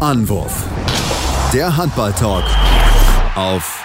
Anwurf. 0.00 0.64
Der 1.52 1.76
Handball-Talk 1.76 2.44
auf 3.36 3.84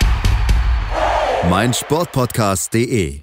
meinsportpodcast.de. 1.49 3.19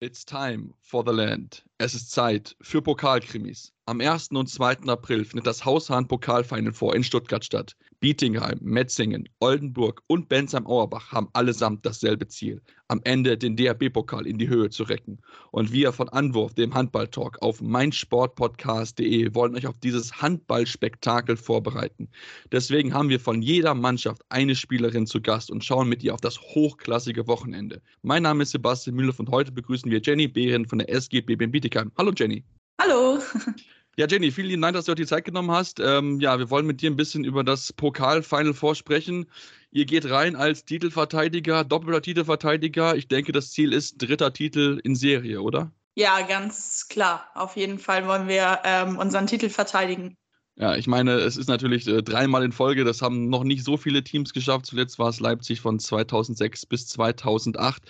It's 0.00 0.24
time 0.24 0.72
for 0.94 1.02
the 1.04 1.10
land. 1.10 1.64
Es 1.78 1.92
ist 1.92 2.12
Zeit 2.12 2.54
für 2.60 2.80
Pokalkrimis. 2.80 3.72
Am 3.86 4.00
1. 4.00 4.28
und 4.30 4.48
2. 4.48 4.86
April 4.86 5.24
findet 5.26 5.46
das 5.46 5.64
Haushahn-Pokalfinal 5.64 6.72
vor 6.72 6.94
in 6.94 7.04
Stuttgart 7.04 7.44
statt. 7.44 7.76
Bietingheim, 8.00 8.58
Metzingen, 8.62 9.28
Oldenburg 9.40 10.02
und 10.06 10.28
Bensheim-Auerbach 10.28 11.12
haben 11.12 11.28
allesamt 11.32 11.84
dasselbe 11.84 12.26
Ziel, 12.28 12.62
am 12.88 13.00
Ende 13.04 13.36
den 13.36 13.56
DHB-Pokal 13.56 14.26
in 14.26 14.38
die 14.38 14.48
Höhe 14.48 14.70
zu 14.70 14.84
recken. 14.84 15.20
Und 15.50 15.72
wir 15.72 15.92
von 15.92 16.08
Anwurf, 16.08 16.54
dem 16.54 16.72
Handball-Talk 16.72 17.42
auf 17.42 17.60
meinsportpodcast.de 17.60 19.34
wollen 19.34 19.54
euch 19.54 19.66
auf 19.66 19.78
dieses 19.80 20.22
Handballspektakel 20.22 21.36
vorbereiten. 21.36 22.08
Deswegen 22.52 22.94
haben 22.94 23.10
wir 23.10 23.20
von 23.20 23.42
jeder 23.42 23.74
Mannschaft 23.74 24.22
eine 24.30 24.54
Spielerin 24.54 25.06
zu 25.06 25.20
Gast 25.20 25.50
und 25.50 25.64
schauen 25.64 25.88
mit 25.88 26.02
ihr 26.02 26.14
auf 26.14 26.20
das 26.20 26.40
hochklassige 26.40 27.26
Wochenende. 27.26 27.82
Mein 28.02 28.22
Name 28.22 28.44
ist 28.44 28.52
Sebastian 28.52 28.96
Müller 28.96 29.14
und 29.18 29.28
heute 29.30 29.52
begrüßen 29.52 29.90
wir 29.90 30.00
Jenny 30.00 30.28
Behren 30.28 30.66
von 30.66 30.78
der 30.78 30.83
SGB 30.88 31.36
Bietigheim. 31.36 31.92
Hallo 31.98 32.12
Jenny. 32.16 32.44
Hallo. 32.80 33.18
Ja, 33.96 34.08
Jenny, 34.08 34.32
vielen 34.32 34.60
Dank, 34.60 34.74
dass 34.74 34.86
du 34.86 34.90
heute 34.90 35.02
die 35.02 35.08
Zeit 35.08 35.24
genommen 35.24 35.52
hast. 35.52 35.78
Ähm, 35.78 36.18
ja, 36.18 36.36
wir 36.36 36.50
wollen 36.50 36.66
mit 36.66 36.82
dir 36.82 36.90
ein 36.90 36.96
bisschen 36.96 37.22
über 37.22 37.44
das 37.44 37.72
Pokal-Final 37.72 38.52
vorsprechen. 38.52 39.26
Ihr 39.70 39.84
geht 39.84 40.10
rein 40.10 40.34
als 40.34 40.64
Titelverteidiger, 40.64 41.62
doppelter 41.62 42.02
Titelverteidiger. 42.02 42.96
Ich 42.96 43.06
denke, 43.06 43.30
das 43.30 43.52
Ziel 43.52 43.72
ist 43.72 43.98
dritter 43.98 44.32
Titel 44.32 44.80
in 44.82 44.96
Serie, 44.96 45.40
oder? 45.40 45.70
Ja, 45.94 46.22
ganz 46.22 46.88
klar. 46.88 47.28
Auf 47.34 47.56
jeden 47.56 47.78
Fall 47.78 48.08
wollen 48.08 48.26
wir 48.26 48.62
ähm, 48.64 48.98
unseren 48.98 49.28
Titel 49.28 49.48
verteidigen. 49.48 50.16
Ja, 50.56 50.76
ich 50.76 50.86
meine, 50.86 51.14
es 51.14 51.36
ist 51.36 51.48
natürlich 51.48 51.88
äh, 51.88 52.02
dreimal 52.02 52.44
in 52.44 52.52
Folge. 52.52 52.84
Das 52.84 53.02
haben 53.02 53.28
noch 53.28 53.42
nicht 53.42 53.64
so 53.64 53.76
viele 53.76 54.04
Teams 54.04 54.32
geschafft. 54.32 54.66
Zuletzt 54.66 55.00
war 55.00 55.08
es 55.08 55.18
Leipzig 55.18 55.60
von 55.60 55.80
2006 55.80 56.66
bis 56.66 56.86
2008. 56.86 57.82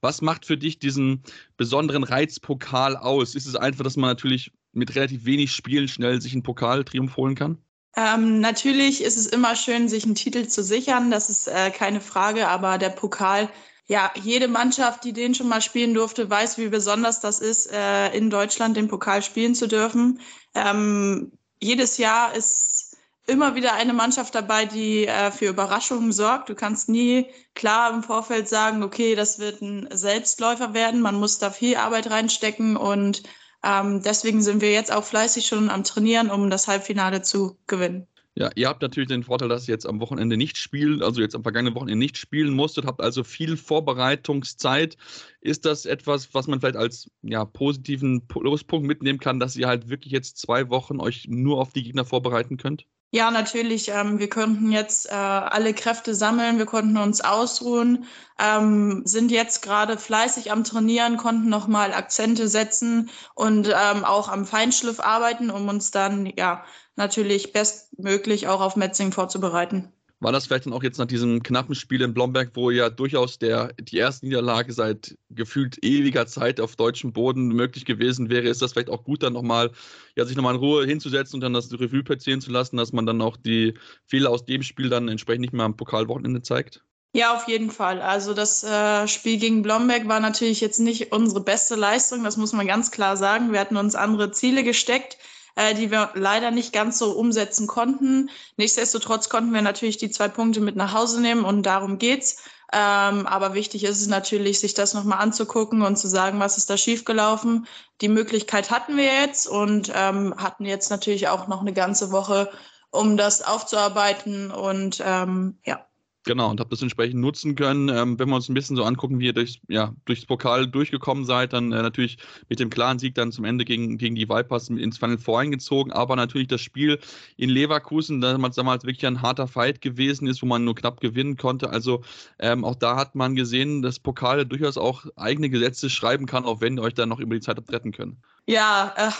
Was 0.00 0.22
macht 0.22 0.46
für 0.46 0.56
dich 0.56 0.78
diesen 0.78 1.22
besonderen 1.56 2.04
Reizpokal 2.04 2.96
aus? 2.96 3.34
Ist 3.34 3.46
es 3.46 3.56
einfach, 3.56 3.82
dass 3.82 3.96
man 3.96 4.10
natürlich 4.10 4.52
mit 4.72 4.94
relativ 4.94 5.24
wenig 5.24 5.52
Spielen 5.52 5.88
schnell 5.88 6.20
sich 6.20 6.32
einen 6.32 6.44
Pokaltriumph 6.44 7.16
holen 7.16 7.34
kann? 7.34 7.58
Ähm, 7.96 8.38
natürlich 8.38 9.02
ist 9.02 9.16
es 9.16 9.26
immer 9.26 9.56
schön, 9.56 9.88
sich 9.88 10.04
einen 10.04 10.14
Titel 10.14 10.46
zu 10.46 10.62
sichern. 10.62 11.10
Das 11.10 11.28
ist 11.28 11.48
äh, 11.48 11.70
keine 11.70 12.00
Frage. 12.00 12.46
Aber 12.46 12.78
der 12.78 12.90
Pokal, 12.90 13.50
ja, 13.86 14.12
jede 14.22 14.46
Mannschaft, 14.46 15.02
die 15.02 15.12
den 15.12 15.34
schon 15.34 15.48
mal 15.48 15.60
spielen 15.60 15.92
durfte, 15.92 16.30
weiß, 16.30 16.56
wie 16.56 16.68
besonders 16.68 17.18
das 17.18 17.40
ist, 17.40 17.70
äh, 17.72 18.16
in 18.16 18.30
Deutschland 18.30 18.76
den 18.76 18.86
Pokal 18.86 19.24
spielen 19.24 19.56
zu 19.56 19.66
dürfen. 19.66 20.20
Ähm, 20.54 21.32
jedes 21.62 21.96
Jahr 21.98 22.34
ist 22.34 22.96
immer 23.26 23.54
wieder 23.54 23.74
eine 23.74 23.92
Mannschaft 23.92 24.34
dabei, 24.34 24.66
die 24.66 25.06
äh, 25.06 25.30
für 25.30 25.46
Überraschungen 25.46 26.12
sorgt. 26.12 26.48
Du 26.48 26.54
kannst 26.54 26.88
nie 26.88 27.26
klar 27.54 27.92
im 27.94 28.02
Vorfeld 28.02 28.48
sagen, 28.48 28.82
okay, 28.82 29.14
das 29.14 29.38
wird 29.38 29.62
ein 29.62 29.88
Selbstläufer 29.92 30.74
werden. 30.74 31.00
Man 31.00 31.14
muss 31.14 31.38
da 31.38 31.50
viel 31.50 31.76
Arbeit 31.76 32.10
reinstecken 32.10 32.76
und 32.76 33.22
ähm, 33.64 34.02
deswegen 34.02 34.42
sind 34.42 34.60
wir 34.60 34.72
jetzt 34.72 34.92
auch 34.92 35.04
fleißig 35.04 35.46
schon 35.46 35.70
am 35.70 35.84
Trainieren, 35.84 36.30
um 36.30 36.50
das 36.50 36.66
Halbfinale 36.66 37.22
zu 37.22 37.58
gewinnen. 37.68 38.08
Ja, 38.34 38.50
ihr 38.54 38.68
habt 38.68 38.80
natürlich 38.80 39.08
den 39.08 39.24
Vorteil, 39.24 39.48
dass 39.50 39.68
ihr 39.68 39.74
jetzt 39.74 39.86
am 39.86 40.00
Wochenende 40.00 40.38
nicht 40.38 40.56
spielen, 40.56 41.02
also 41.02 41.20
jetzt 41.20 41.34
am 41.34 41.42
vergangenen 41.42 41.74
Wochenende 41.74 41.98
nicht 41.98 42.16
spielen 42.16 42.54
musstet, 42.54 42.86
habt 42.86 43.02
also 43.02 43.24
viel 43.24 43.58
Vorbereitungszeit. 43.58 44.96
Ist 45.42 45.66
das 45.66 45.84
etwas, 45.84 46.32
was 46.32 46.46
man 46.46 46.60
vielleicht 46.60 46.76
als 46.76 47.10
ja, 47.20 47.44
positiven 47.44 48.26
Pluspunkt 48.28 48.86
mitnehmen 48.86 49.18
kann, 49.18 49.38
dass 49.38 49.56
ihr 49.56 49.68
halt 49.68 49.90
wirklich 49.90 50.12
jetzt 50.12 50.38
zwei 50.38 50.70
Wochen 50.70 50.98
euch 51.00 51.26
nur 51.28 51.60
auf 51.60 51.72
die 51.72 51.82
Gegner 51.82 52.06
vorbereiten 52.06 52.56
könnt? 52.56 52.86
Ja, 53.14 53.30
natürlich. 53.30 53.88
Ähm, 53.88 54.18
wir 54.18 54.28
konnten 54.30 54.72
jetzt 54.72 55.06
äh, 55.06 55.10
alle 55.12 55.74
Kräfte 55.74 56.14
sammeln, 56.14 56.56
wir 56.58 56.64
konnten 56.66 56.96
uns 56.96 57.20
ausruhen, 57.20 58.06
ähm, 58.38 59.02
sind 59.04 59.30
jetzt 59.30 59.60
gerade 59.62 59.98
fleißig 59.98 60.50
am 60.50 60.64
Trainieren, 60.64 61.16
konnten 61.18 61.48
nochmal 61.50 61.92
Akzente 61.92 62.48
setzen 62.48 63.10
und 63.34 63.68
ähm, 63.68 64.04
auch 64.04 64.28
am 64.28 64.46
Feinschliff 64.46 64.98
arbeiten, 65.00 65.50
um 65.50 65.68
uns 65.68 65.90
dann 65.90 66.24
ja 66.26 66.64
natürlich 66.96 67.52
bestmöglich 67.52 68.48
auch 68.48 68.60
auf 68.62 68.76
Metzing 68.76 69.12
vorzubereiten. 69.12 69.92
War 70.22 70.30
das 70.30 70.46
vielleicht 70.46 70.66
dann 70.66 70.72
auch 70.72 70.84
jetzt 70.84 70.98
nach 70.98 71.06
diesem 71.06 71.42
knappen 71.42 71.74
Spiel 71.74 72.00
in 72.00 72.14
Blomberg, 72.14 72.52
wo 72.54 72.70
ja 72.70 72.90
durchaus 72.90 73.40
der, 73.40 73.72
die 73.80 73.96
erste 73.96 74.24
Niederlage 74.24 74.72
seit 74.72 75.16
gefühlt 75.30 75.82
ewiger 75.82 76.28
Zeit 76.28 76.60
auf 76.60 76.76
deutschem 76.76 77.12
Boden 77.12 77.48
möglich 77.48 77.84
gewesen 77.84 78.30
wäre, 78.30 78.46
ist 78.46 78.62
das 78.62 78.72
vielleicht 78.72 78.88
auch 78.88 79.02
gut, 79.02 79.24
dann 79.24 79.32
nochmal, 79.32 79.72
ja, 80.14 80.24
sich 80.24 80.36
nochmal 80.36 80.54
in 80.54 80.60
Ruhe 80.60 80.86
hinzusetzen 80.86 81.38
und 81.38 81.40
dann 81.40 81.54
das 81.54 81.72
Revue 81.72 82.04
passieren 82.04 82.40
zu 82.40 82.52
lassen, 82.52 82.76
dass 82.76 82.92
man 82.92 83.04
dann 83.04 83.20
auch 83.20 83.36
die 83.36 83.74
Fehler 84.06 84.30
aus 84.30 84.44
dem 84.44 84.62
Spiel 84.62 84.88
dann 84.88 85.08
entsprechend 85.08 85.40
nicht 85.40 85.54
mehr 85.54 85.64
am 85.64 85.76
Pokalwochenende 85.76 86.42
zeigt? 86.42 86.84
Ja, 87.14 87.34
auf 87.34 87.48
jeden 87.48 87.72
Fall. 87.72 88.00
Also 88.00 88.32
das 88.32 88.62
äh, 88.62 89.08
Spiel 89.08 89.38
gegen 89.38 89.62
Blomberg 89.62 90.06
war 90.06 90.20
natürlich 90.20 90.60
jetzt 90.60 90.78
nicht 90.78 91.10
unsere 91.10 91.40
beste 91.40 91.74
Leistung, 91.74 92.22
das 92.22 92.36
muss 92.36 92.52
man 92.52 92.68
ganz 92.68 92.92
klar 92.92 93.16
sagen. 93.16 93.52
Wir 93.52 93.58
hatten 93.58 93.76
uns 93.76 93.96
andere 93.96 94.30
Ziele 94.30 94.62
gesteckt 94.62 95.18
äh, 95.56 95.74
die 95.74 95.90
wir 95.90 96.10
leider 96.14 96.50
nicht 96.50 96.72
ganz 96.72 96.98
so 96.98 97.12
umsetzen 97.12 97.66
konnten. 97.66 98.30
Nichtsdestotrotz 98.56 99.28
konnten 99.28 99.52
wir 99.52 99.62
natürlich 99.62 99.98
die 99.98 100.10
zwei 100.10 100.28
Punkte 100.28 100.60
mit 100.60 100.76
nach 100.76 100.94
Hause 100.94 101.20
nehmen 101.20 101.44
und 101.44 101.64
darum 101.64 101.98
geht's. 101.98 102.42
Ähm, 102.74 103.26
aber 103.26 103.52
wichtig 103.52 103.84
ist 103.84 104.00
es 104.00 104.06
natürlich, 104.06 104.58
sich 104.58 104.72
das 104.72 104.94
nochmal 104.94 105.18
anzugucken 105.18 105.82
und 105.82 105.96
zu 105.96 106.08
sagen, 106.08 106.40
was 106.40 106.56
ist 106.56 106.70
da 106.70 106.78
schiefgelaufen. 106.78 107.66
Die 108.00 108.08
Möglichkeit 108.08 108.70
hatten 108.70 108.96
wir 108.96 109.04
jetzt 109.04 109.46
und 109.46 109.92
ähm, 109.94 110.34
hatten 110.38 110.64
jetzt 110.64 110.90
natürlich 110.90 111.28
auch 111.28 111.48
noch 111.48 111.60
eine 111.60 111.74
ganze 111.74 112.12
Woche, 112.12 112.50
um 112.90 113.18
das 113.18 113.42
aufzuarbeiten. 113.42 114.50
Und 114.50 115.02
ähm, 115.04 115.58
ja, 115.66 115.86
Genau, 116.24 116.50
und 116.50 116.60
habt 116.60 116.70
das 116.70 116.82
entsprechend 116.82 117.20
nutzen 117.20 117.56
können. 117.56 117.88
Ähm, 117.88 118.16
wenn 118.16 118.28
wir 118.28 118.36
uns 118.36 118.48
ein 118.48 118.54
bisschen 118.54 118.76
so 118.76 118.84
angucken, 118.84 119.18
wie 119.18 119.26
ihr 119.26 119.32
durchs, 119.32 119.58
ja, 119.68 119.92
durchs 120.04 120.24
Pokal 120.24 120.68
durchgekommen 120.68 121.24
seid, 121.24 121.52
dann 121.52 121.72
äh, 121.72 121.82
natürlich 121.82 122.16
mit 122.48 122.60
dem 122.60 122.70
klaren 122.70 123.00
Sieg 123.00 123.16
dann 123.16 123.32
zum 123.32 123.44
Ende 123.44 123.64
gegen, 123.64 123.98
gegen 123.98 124.14
die 124.14 124.28
Vipers 124.28 124.68
ins 124.68 124.98
Final 124.98 125.18
voreingezogen, 125.18 125.92
aber 125.92 126.14
natürlich 126.14 126.46
das 126.46 126.60
Spiel 126.60 127.00
in 127.36 127.50
Leverkusen, 127.50 128.20
damals, 128.20 128.54
damals 128.54 128.84
wirklich 128.84 129.04
ein 129.04 129.20
harter 129.20 129.48
Fight 129.48 129.80
gewesen 129.80 130.28
ist, 130.28 130.42
wo 130.42 130.46
man 130.46 130.64
nur 130.64 130.76
knapp 130.76 131.00
gewinnen 131.00 131.36
konnte. 131.36 131.70
Also 131.70 132.02
ähm, 132.38 132.64
auch 132.64 132.76
da 132.76 132.94
hat 132.96 133.16
man 133.16 133.34
gesehen, 133.34 133.82
dass 133.82 133.98
Pokal 133.98 134.46
durchaus 134.46 134.78
auch 134.78 135.06
eigene 135.16 135.50
Gesetze 135.50 135.90
schreiben 135.90 136.26
kann, 136.26 136.44
auch 136.44 136.60
wenn 136.60 136.78
ihr 136.78 136.82
euch 136.82 136.94
dann 136.94 137.08
noch 137.08 137.18
über 137.18 137.34
die 137.34 137.40
Zeit 137.40 137.56
habt 137.56 137.72
retten 137.72 137.90
können. 137.90 138.22
Ja, 138.46 138.92
äh, 138.96 139.10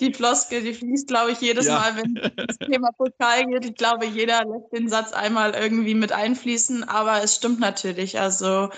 die 0.00 0.12
Floskel, 0.12 0.62
die 0.62 0.74
fließt, 0.74 1.06
glaube 1.06 1.30
ich, 1.32 1.40
jedes 1.40 1.66
ja. 1.66 1.78
Mal, 1.78 1.96
wenn 1.96 2.14
das 2.14 2.58
Thema 2.58 2.90
Pokal 2.92 3.46
geht. 3.46 3.64
Ich 3.64 3.74
glaube, 3.74 4.06
jeder 4.06 4.44
lässt 4.44 4.72
den 4.72 4.88
Satz 4.88 5.12
einmal 5.12 5.54
irgendwie 5.54 5.94
mit 5.94 6.12
einfließen, 6.12 6.84
aber 6.84 7.22
es 7.22 7.36
stimmt 7.36 7.60
natürlich. 7.60 8.18
Also 8.18 8.70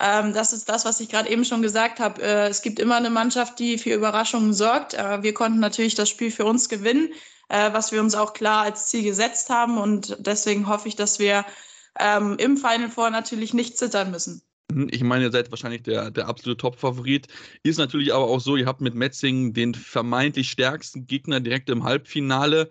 ähm, 0.00 0.32
das 0.32 0.52
ist 0.52 0.68
das, 0.68 0.84
was 0.84 1.00
ich 1.00 1.08
gerade 1.08 1.28
eben 1.30 1.44
schon 1.44 1.62
gesagt 1.62 2.00
habe. 2.00 2.22
Äh, 2.22 2.48
es 2.48 2.62
gibt 2.62 2.78
immer 2.78 2.96
eine 2.96 3.10
Mannschaft, 3.10 3.58
die 3.58 3.78
für 3.78 3.94
Überraschungen 3.94 4.52
sorgt. 4.52 4.94
Äh, 4.94 5.22
wir 5.22 5.34
konnten 5.34 5.60
natürlich 5.60 5.94
das 5.94 6.08
Spiel 6.08 6.30
für 6.30 6.44
uns 6.44 6.68
gewinnen, 6.68 7.12
äh, 7.48 7.72
was 7.72 7.90
wir 7.90 8.00
uns 8.00 8.14
auch 8.14 8.34
klar 8.34 8.62
als 8.62 8.88
Ziel 8.88 9.02
gesetzt 9.02 9.50
haben. 9.50 9.78
Und 9.78 10.16
deswegen 10.20 10.68
hoffe 10.68 10.88
ich, 10.88 10.96
dass 10.96 11.18
wir 11.18 11.44
ähm, 11.98 12.36
im 12.38 12.56
Final 12.56 12.90
Four 12.90 13.10
natürlich 13.10 13.54
nicht 13.54 13.78
zittern 13.78 14.10
müssen. 14.10 14.42
Mhm, 14.74 14.88
ich 14.90 15.02
meine, 15.02 15.24
ihr 15.24 15.30
seid 15.32 15.50
wahrscheinlich 15.50 15.82
der, 15.82 16.10
der 16.10 16.28
absolute 16.28 16.56
Top-Favorit. 16.58 17.28
Ist 17.62 17.78
natürlich 17.78 18.12
aber 18.12 18.24
auch 18.24 18.40
so, 18.40 18.56
ihr 18.56 18.66
habt 18.66 18.80
mit 18.80 18.94
Metzing 18.94 19.52
den 19.52 19.74
vermeintlich 19.74 20.50
stärksten 20.50 21.06
Gegner 21.06 21.40
direkt 21.40 21.70
im 21.70 21.84
Halbfinale. 21.84 22.68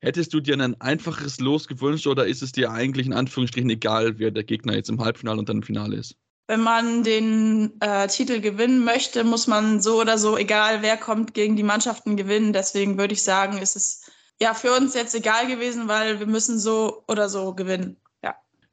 Hättest 0.00 0.34
du 0.34 0.40
dir 0.40 0.58
ein 0.58 0.80
einfaches 0.80 1.38
Los 1.38 1.68
gewünscht 1.68 2.06
oder 2.06 2.26
ist 2.26 2.42
es 2.42 2.52
dir 2.52 2.72
eigentlich 2.72 3.06
in 3.06 3.12
Anführungsstrichen 3.12 3.70
egal, 3.70 4.18
wer 4.18 4.30
der 4.32 4.42
Gegner 4.44 4.74
jetzt 4.74 4.88
im 4.88 5.00
Halbfinale 5.00 5.38
und 5.38 5.48
dann 5.48 5.58
im 5.58 5.62
Finale 5.62 5.96
ist? 5.96 6.16
Wenn 6.48 6.62
man 6.62 7.04
den 7.04 7.80
äh, 7.80 8.08
Titel 8.08 8.40
gewinnen 8.40 8.84
möchte, 8.84 9.22
muss 9.22 9.46
man 9.46 9.80
so 9.80 10.00
oder 10.00 10.18
so, 10.18 10.36
egal 10.36 10.82
wer 10.82 10.96
kommt, 10.96 11.34
gegen 11.34 11.54
die 11.54 11.62
Mannschaften 11.62 12.16
gewinnen. 12.16 12.52
Deswegen 12.52 12.98
würde 12.98 13.14
ich 13.14 13.22
sagen, 13.22 13.58
ist 13.58 13.76
es 13.76 14.10
ja 14.40 14.54
für 14.54 14.72
uns 14.72 14.94
jetzt 14.94 15.14
egal 15.14 15.46
gewesen, 15.46 15.86
weil 15.86 16.18
wir 16.18 16.26
müssen 16.26 16.58
so 16.58 17.04
oder 17.06 17.28
so 17.28 17.54
gewinnen. 17.54 17.96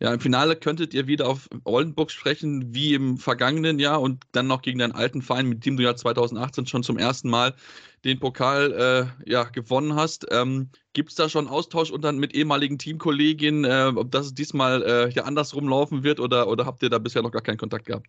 Ja, 0.02 0.14
im 0.14 0.22
Finale 0.22 0.56
könntet 0.56 0.94
ihr 0.94 1.08
wieder 1.08 1.28
auf 1.28 1.50
Oldenburg 1.66 2.10
sprechen, 2.10 2.74
wie 2.74 2.94
im 2.94 3.18
vergangenen 3.18 3.80
Jahr 3.80 4.00
und 4.00 4.24
dann 4.32 4.48
noch 4.48 4.62
gegen 4.62 4.80
deinen 4.80 4.94
alten 4.94 5.22
Verein, 5.22 5.48
mit 5.48 5.66
dem 5.66 5.76
du 5.76 5.84
ja 5.84 5.94
2018 5.94 6.68
schon 6.68 6.84
zum 6.84 6.98
ersten 6.98 7.30
Mal 7.30 7.54
den 8.06 8.18
Pokal 8.18 9.12
äh, 9.26 9.30
ja, 9.30 9.44
gewonnen 9.44 9.96
hast. 9.96 10.26
Ähm, 10.32 10.70
Gibt 10.94 11.10
es 11.10 11.16
da 11.16 11.28
schon 11.28 11.50
Austausch 11.50 11.92
unter, 11.92 12.14
mit 12.14 12.34
ehemaligen 12.34 12.78
Teamkolleginnen, 12.78 13.66
äh, 13.66 13.92
ob 13.94 14.10
das 14.10 14.34
diesmal 14.34 14.84
äh, 14.84 15.10
ja 15.10 15.24
andersrum 15.24 15.68
laufen 15.68 16.02
wird 16.04 16.22
oder, 16.22 16.48
oder 16.48 16.66
habt 16.66 16.82
ihr 16.82 16.90
da 16.90 16.98
bisher 16.98 17.22
noch 17.22 17.32
gar 17.32 17.42
keinen 17.42 17.58
Kontakt 17.58 17.86
gehabt? 17.86 18.08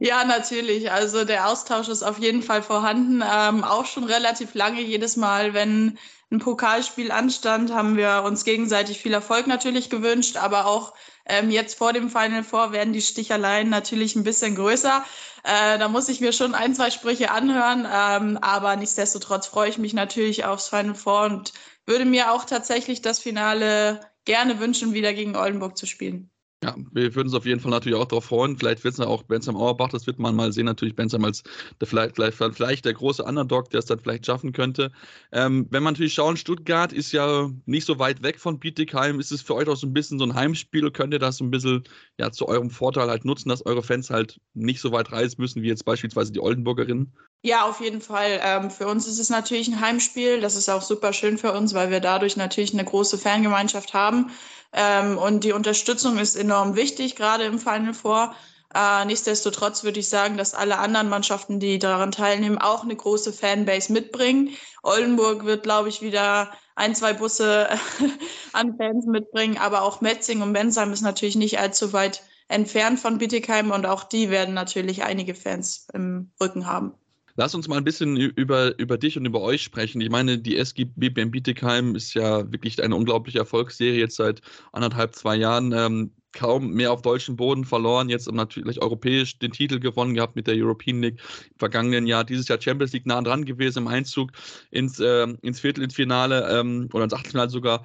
Ja, 0.00 0.24
natürlich. 0.24 0.90
Also 0.92 1.24
der 1.24 1.48
Austausch 1.48 1.88
ist 1.88 2.02
auf 2.02 2.18
jeden 2.18 2.42
Fall 2.42 2.62
vorhanden. 2.62 3.22
Ähm, 3.22 3.64
auch 3.64 3.86
schon 3.86 4.04
relativ 4.04 4.54
lange. 4.54 4.80
Jedes 4.80 5.16
Mal, 5.16 5.54
wenn 5.54 5.98
ein 6.30 6.38
Pokalspiel 6.40 7.10
anstand, 7.12 7.72
haben 7.72 7.96
wir 7.96 8.22
uns 8.24 8.44
gegenseitig 8.44 8.98
viel 9.00 9.12
Erfolg 9.12 9.46
natürlich 9.46 9.90
gewünscht, 9.90 10.36
aber 10.36 10.66
auch 10.66 10.94
ähm, 11.26 11.50
jetzt 11.50 11.76
vor 11.78 11.92
dem 11.92 12.10
Final 12.10 12.42
Four 12.42 12.72
werden 12.72 12.92
die 12.92 13.02
Sticheleien 13.02 13.68
natürlich 13.68 14.16
ein 14.16 14.24
bisschen 14.24 14.54
größer. 14.56 15.04
Äh, 15.44 15.78
da 15.78 15.88
muss 15.88 16.08
ich 16.08 16.20
mir 16.20 16.32
schon 16.32 16.54
ein, 16.54 16.74
zwei 16.74 16.90
Sprüche 16.90 17.30
anhören, 17.30 17.86
ähm, 17.90 18.38
aber 18.40 18.76
nichtsdestotrotz 18.76 19.46
freue 19.46 19.68
ich 19.70 19.78
mich 19.78 19.92
natürlich 19.94 20.44
aufs 20.44 20.68
Final 20.68 20.94
Four 20.94 21.24
und 21.24 21.52
würde 21.86 22.04
mir 22.06 22.32
auch 22.32 22.44
tatsächlich 22.44 23.02
das 23.02 23.18
Finale 23.20 24.00
gerne 24.24 24.58
wünschen, 24.58 24.94
wieder 24.94 25.12
gegen 25.14 25.36
Oldenburg 25.36 25.76
zu 25.76 25.86
spielen. 25.86 26.31
Ja, 26.62 26.76
wir 26.92 27.12
würden 27.16 27.26
uns 27.26 27.34
auf 27.34 27.44
jeden 27.44 27.58
Fall 27.60 27.72
natürlich 27.72 27.98
auch 27.98 28.06
darauf 28.06 28.26
freuen. 28.26 28.56
Vielleicht 28.56 28.84
wird 28.84 28.94
es 28.94 29.00
auch 29.00 29.24
Bensheim 29.24 29.56
Auerbach, 29.56 29.88
das 29.88 30.06
wird 30.06 30.20
man 30.20 30.36
mal 30.36 30.52
sehen. 30.52 30.66
Natürlich 30.66 30.94
Bensheim 30.94 31.24
als 31.24 31.42
der, 31.80 31.88
vielleicht, 31.88 32.14
vielleicht, 32.14 32.36
vielleicht 32.36 32.84
der 32.84 32.94
große 32.94 33.24
Underdog, 33.24 33.70
der 33.70 33.80
es 33.80 33.86
dann 33.86 33.98
vielleicht 33.98 34.26
schaffen 34.26 34.52
könnte. 34.52 34.92
Ähm, 35.32 35.66
wenn 35.70 35.82
man 35.82 35.94
natürlich 35.94 36.14
schauen, 36.14 36.36
Stuttgart 36.36 36.92
ist 36.92 37.10
ja 37.10 37.50
nicht 37.66 37.84
so 37.84 37.98
weit 37.98 38.22
weg 38.22 38.38
von 38.38 38.60
Bietigheim. 38.60 39.18
Ist 39.18 39.32
es 39.32 39.42
für 39.42 39.56
euch 39.56 39.66
auch 39.66 39.76
so 39.76 39.88
ein 39.88 39.92
bisschen 39.92 40.20
so 40.20 40.24
ein 40.24 40.34
Heimspiel? 40.34 40.88
Könnt 40.92 41.12
ihr 41.12 41.18
das 41.18 41.38
so 41.38 41.44
ein 41.44 41.50
bisschen 41.50 41.82
ja, 42.18 42.30
zu 42.30 42.46
eurem 42.46 42.70
Vorteil 42.70 43.08
halt 43.08 43.24
nutzen, 43.24 43.48
dass 43.48 43.66
eure 43.66 43.82
Fans 43.82 44.10
halt 44.10 44.40
nicht 44.54 44.80
so 44.80 44.92
weit 44.92 45.10
reisen 45.10 45.40
müssen 45.40 45.62
wie 45.62 45.68
jetzt 45.68 45.84
beispielsweise 45.84 46.30
die 46.30 46.40
Oldenburgerinnen? 46.40 47.12
Ja, 47.44 47.64
auf 47.68 47.80
jeden 47.80 48.00
Fall. 48.00 48.40
Ähm, 48.40 48.70
für 48.70 48.86
uns 48.86 49.08
ist 49.08 49.18
es 49.18 49.28
natürlich 49.28 49.66
ein 49.66 49.80
Heimspiel. 49.80 50.40
Das 50.40 50.54
ist 50.54 50.68
auch 50.68 50.82
super 50.82 51.12
schön 51.12 51.38
für 51.38 51.52
uns, 51.52 51.74
weil 51.74 51.90
wir 51.90 51.98
dadurch 51.98 52.36
natürlich 52.36 52.72
eine 52.72 52.84
große 52.84 53.18
Fangemeinschaft 53.18 53.94
haben. 53.94 54.30
Ähm, 54.72 55.18
und 55.18 55.44
die 55.44 55.52
Unterstützung 55.52 56.18
ist 56.18 56.36
enorm 56.36 56.76
wichtig, 56.76 57.16
gerade 57.16 57.44
im 57.44 57.58
Final 57.58 57.94
Four. 57.94 58.34
Äh, 58.74 59.04
nichtsdestotrotz 59.04 59.84
würde 59.84 60.00
ich 60.00 60.08
sagen, 60.08 60.36
dass 60.36 60.54
alle 60.54 60.78
anderen 60.78 61.08
Mannschaften, 61.08 61.60
die 61.60 61.78
daran 61.78 62.10
teilnehmen, 62.10 62.58
auch 62.58 62.84
eine 62.84 62.96
große 62.96 63.32
Fanbase 63.32 63.92
mitbringen. 63.92 64.50
Oldenburg 64.82 65.44
wird, 65.44 65.62
glaube 65.62 65.90
ich, 65.90 66.00
wieder 66.00 66.50
ein, 66.74 66.94
zwei 66.94 67.12
Busse 67.12 67.68
an 68.52 68.76
Fans 68.76 69.04
mitbringen, 69.06 69.58
aber 69.58 69.82
auch 69.82 70.00
Metzing 70.00 70.40
und 70.40 70.54
Bensheim 70.54 70.92
ist 70.92 71.02
natürlich 71.02 71.36
nicht 71.36 71.58
allzu 71.58 71.92
weit 71.92 72.22
entfernt 72.48 72.98
von 72.98 73.18
Bittigheim 73.18 73.70
und 73.70 73.86
auch 73.86 74.04
die 74.04 74.30
werden 74.30 74.54
natürlich 74.54 75.02
einige 75.04 75.34
Fans 75.34 75.86
im 75.92 76.32
Rücken 76.40 76.66
haben. 76.66 76.94
Lass 77.36 77.54
uns 77.54 77.68
mal 77.68 77.78
ein 77.78 77.84
bisschen 77.84 78.16
über, 78.16 78.78
über 78.78 78.98
dich 78.98 79.16
und 79.16 79.24
über 79.24 79.40
euch 79.40 79.62
sprechen. 79.62 80.00
Ich 80.00 80.10
meine, 80.10 80.38
die 80.38 80.56
SG 80.56 80.84
BBM 80.84 81.30
Bietigheim 81.30 81.94
ist 81.94 82.14
ja 82.14 82.50
wirklich 82.52 82.82
eine 82.82 82.94
unglaubliche 82.94 83.38
Erfolgsserie 83.38 83.98
jetzt 83.98 84.16
seit 84.16 84.42
anderthalb, 84.72 85.14
zwei 85.14 85.36
Jahren. 85.36 85.72
Ähm, 85.72 86.12
kaum 86.32 86.72
mehr 86.72 86.92
auf 86.92 87.02
deutschem 87.02 87.36
Boden 87.36 87.64
verloren, 87.64 88.08
jetzt 88.08 88.30
natürlich 88.30 88.80
europäisch 88.80 89.38
den 89.38 89.52
Titel 89.52 89.78
gewonnen 89.78 90.14
gehabt 90.14 90.36
mit 90.36 90.46
der 90.46 90.54
European 90.56 91.02
League 91.02 91.20
im 91.50 91.58
vergangenen 91.58 92.06
Jahr, 92.06 92.24
dieses 92.24 92.48
Jahr 92.48 92.60
Champions 92.60 92.92
League 92.92 93.06
nah 93.06 93.20
dran 93.20 93.44
gewesen 93.44 93.80
im 93.80 93.88
Einzug 93.88 94.32
ins, 94.70 94.98
äh, 94.98 95.26
ins 95.42 95.60
Viertel, 95.60 95.84
ins 95.84 95.94
Finale 95.94 96.48
ähm, 96.50 96.88
oder 96.92 97.04
ins 97.04 97.12
Achtelfinale 97.12 97.50
sogar. 97.50 97.84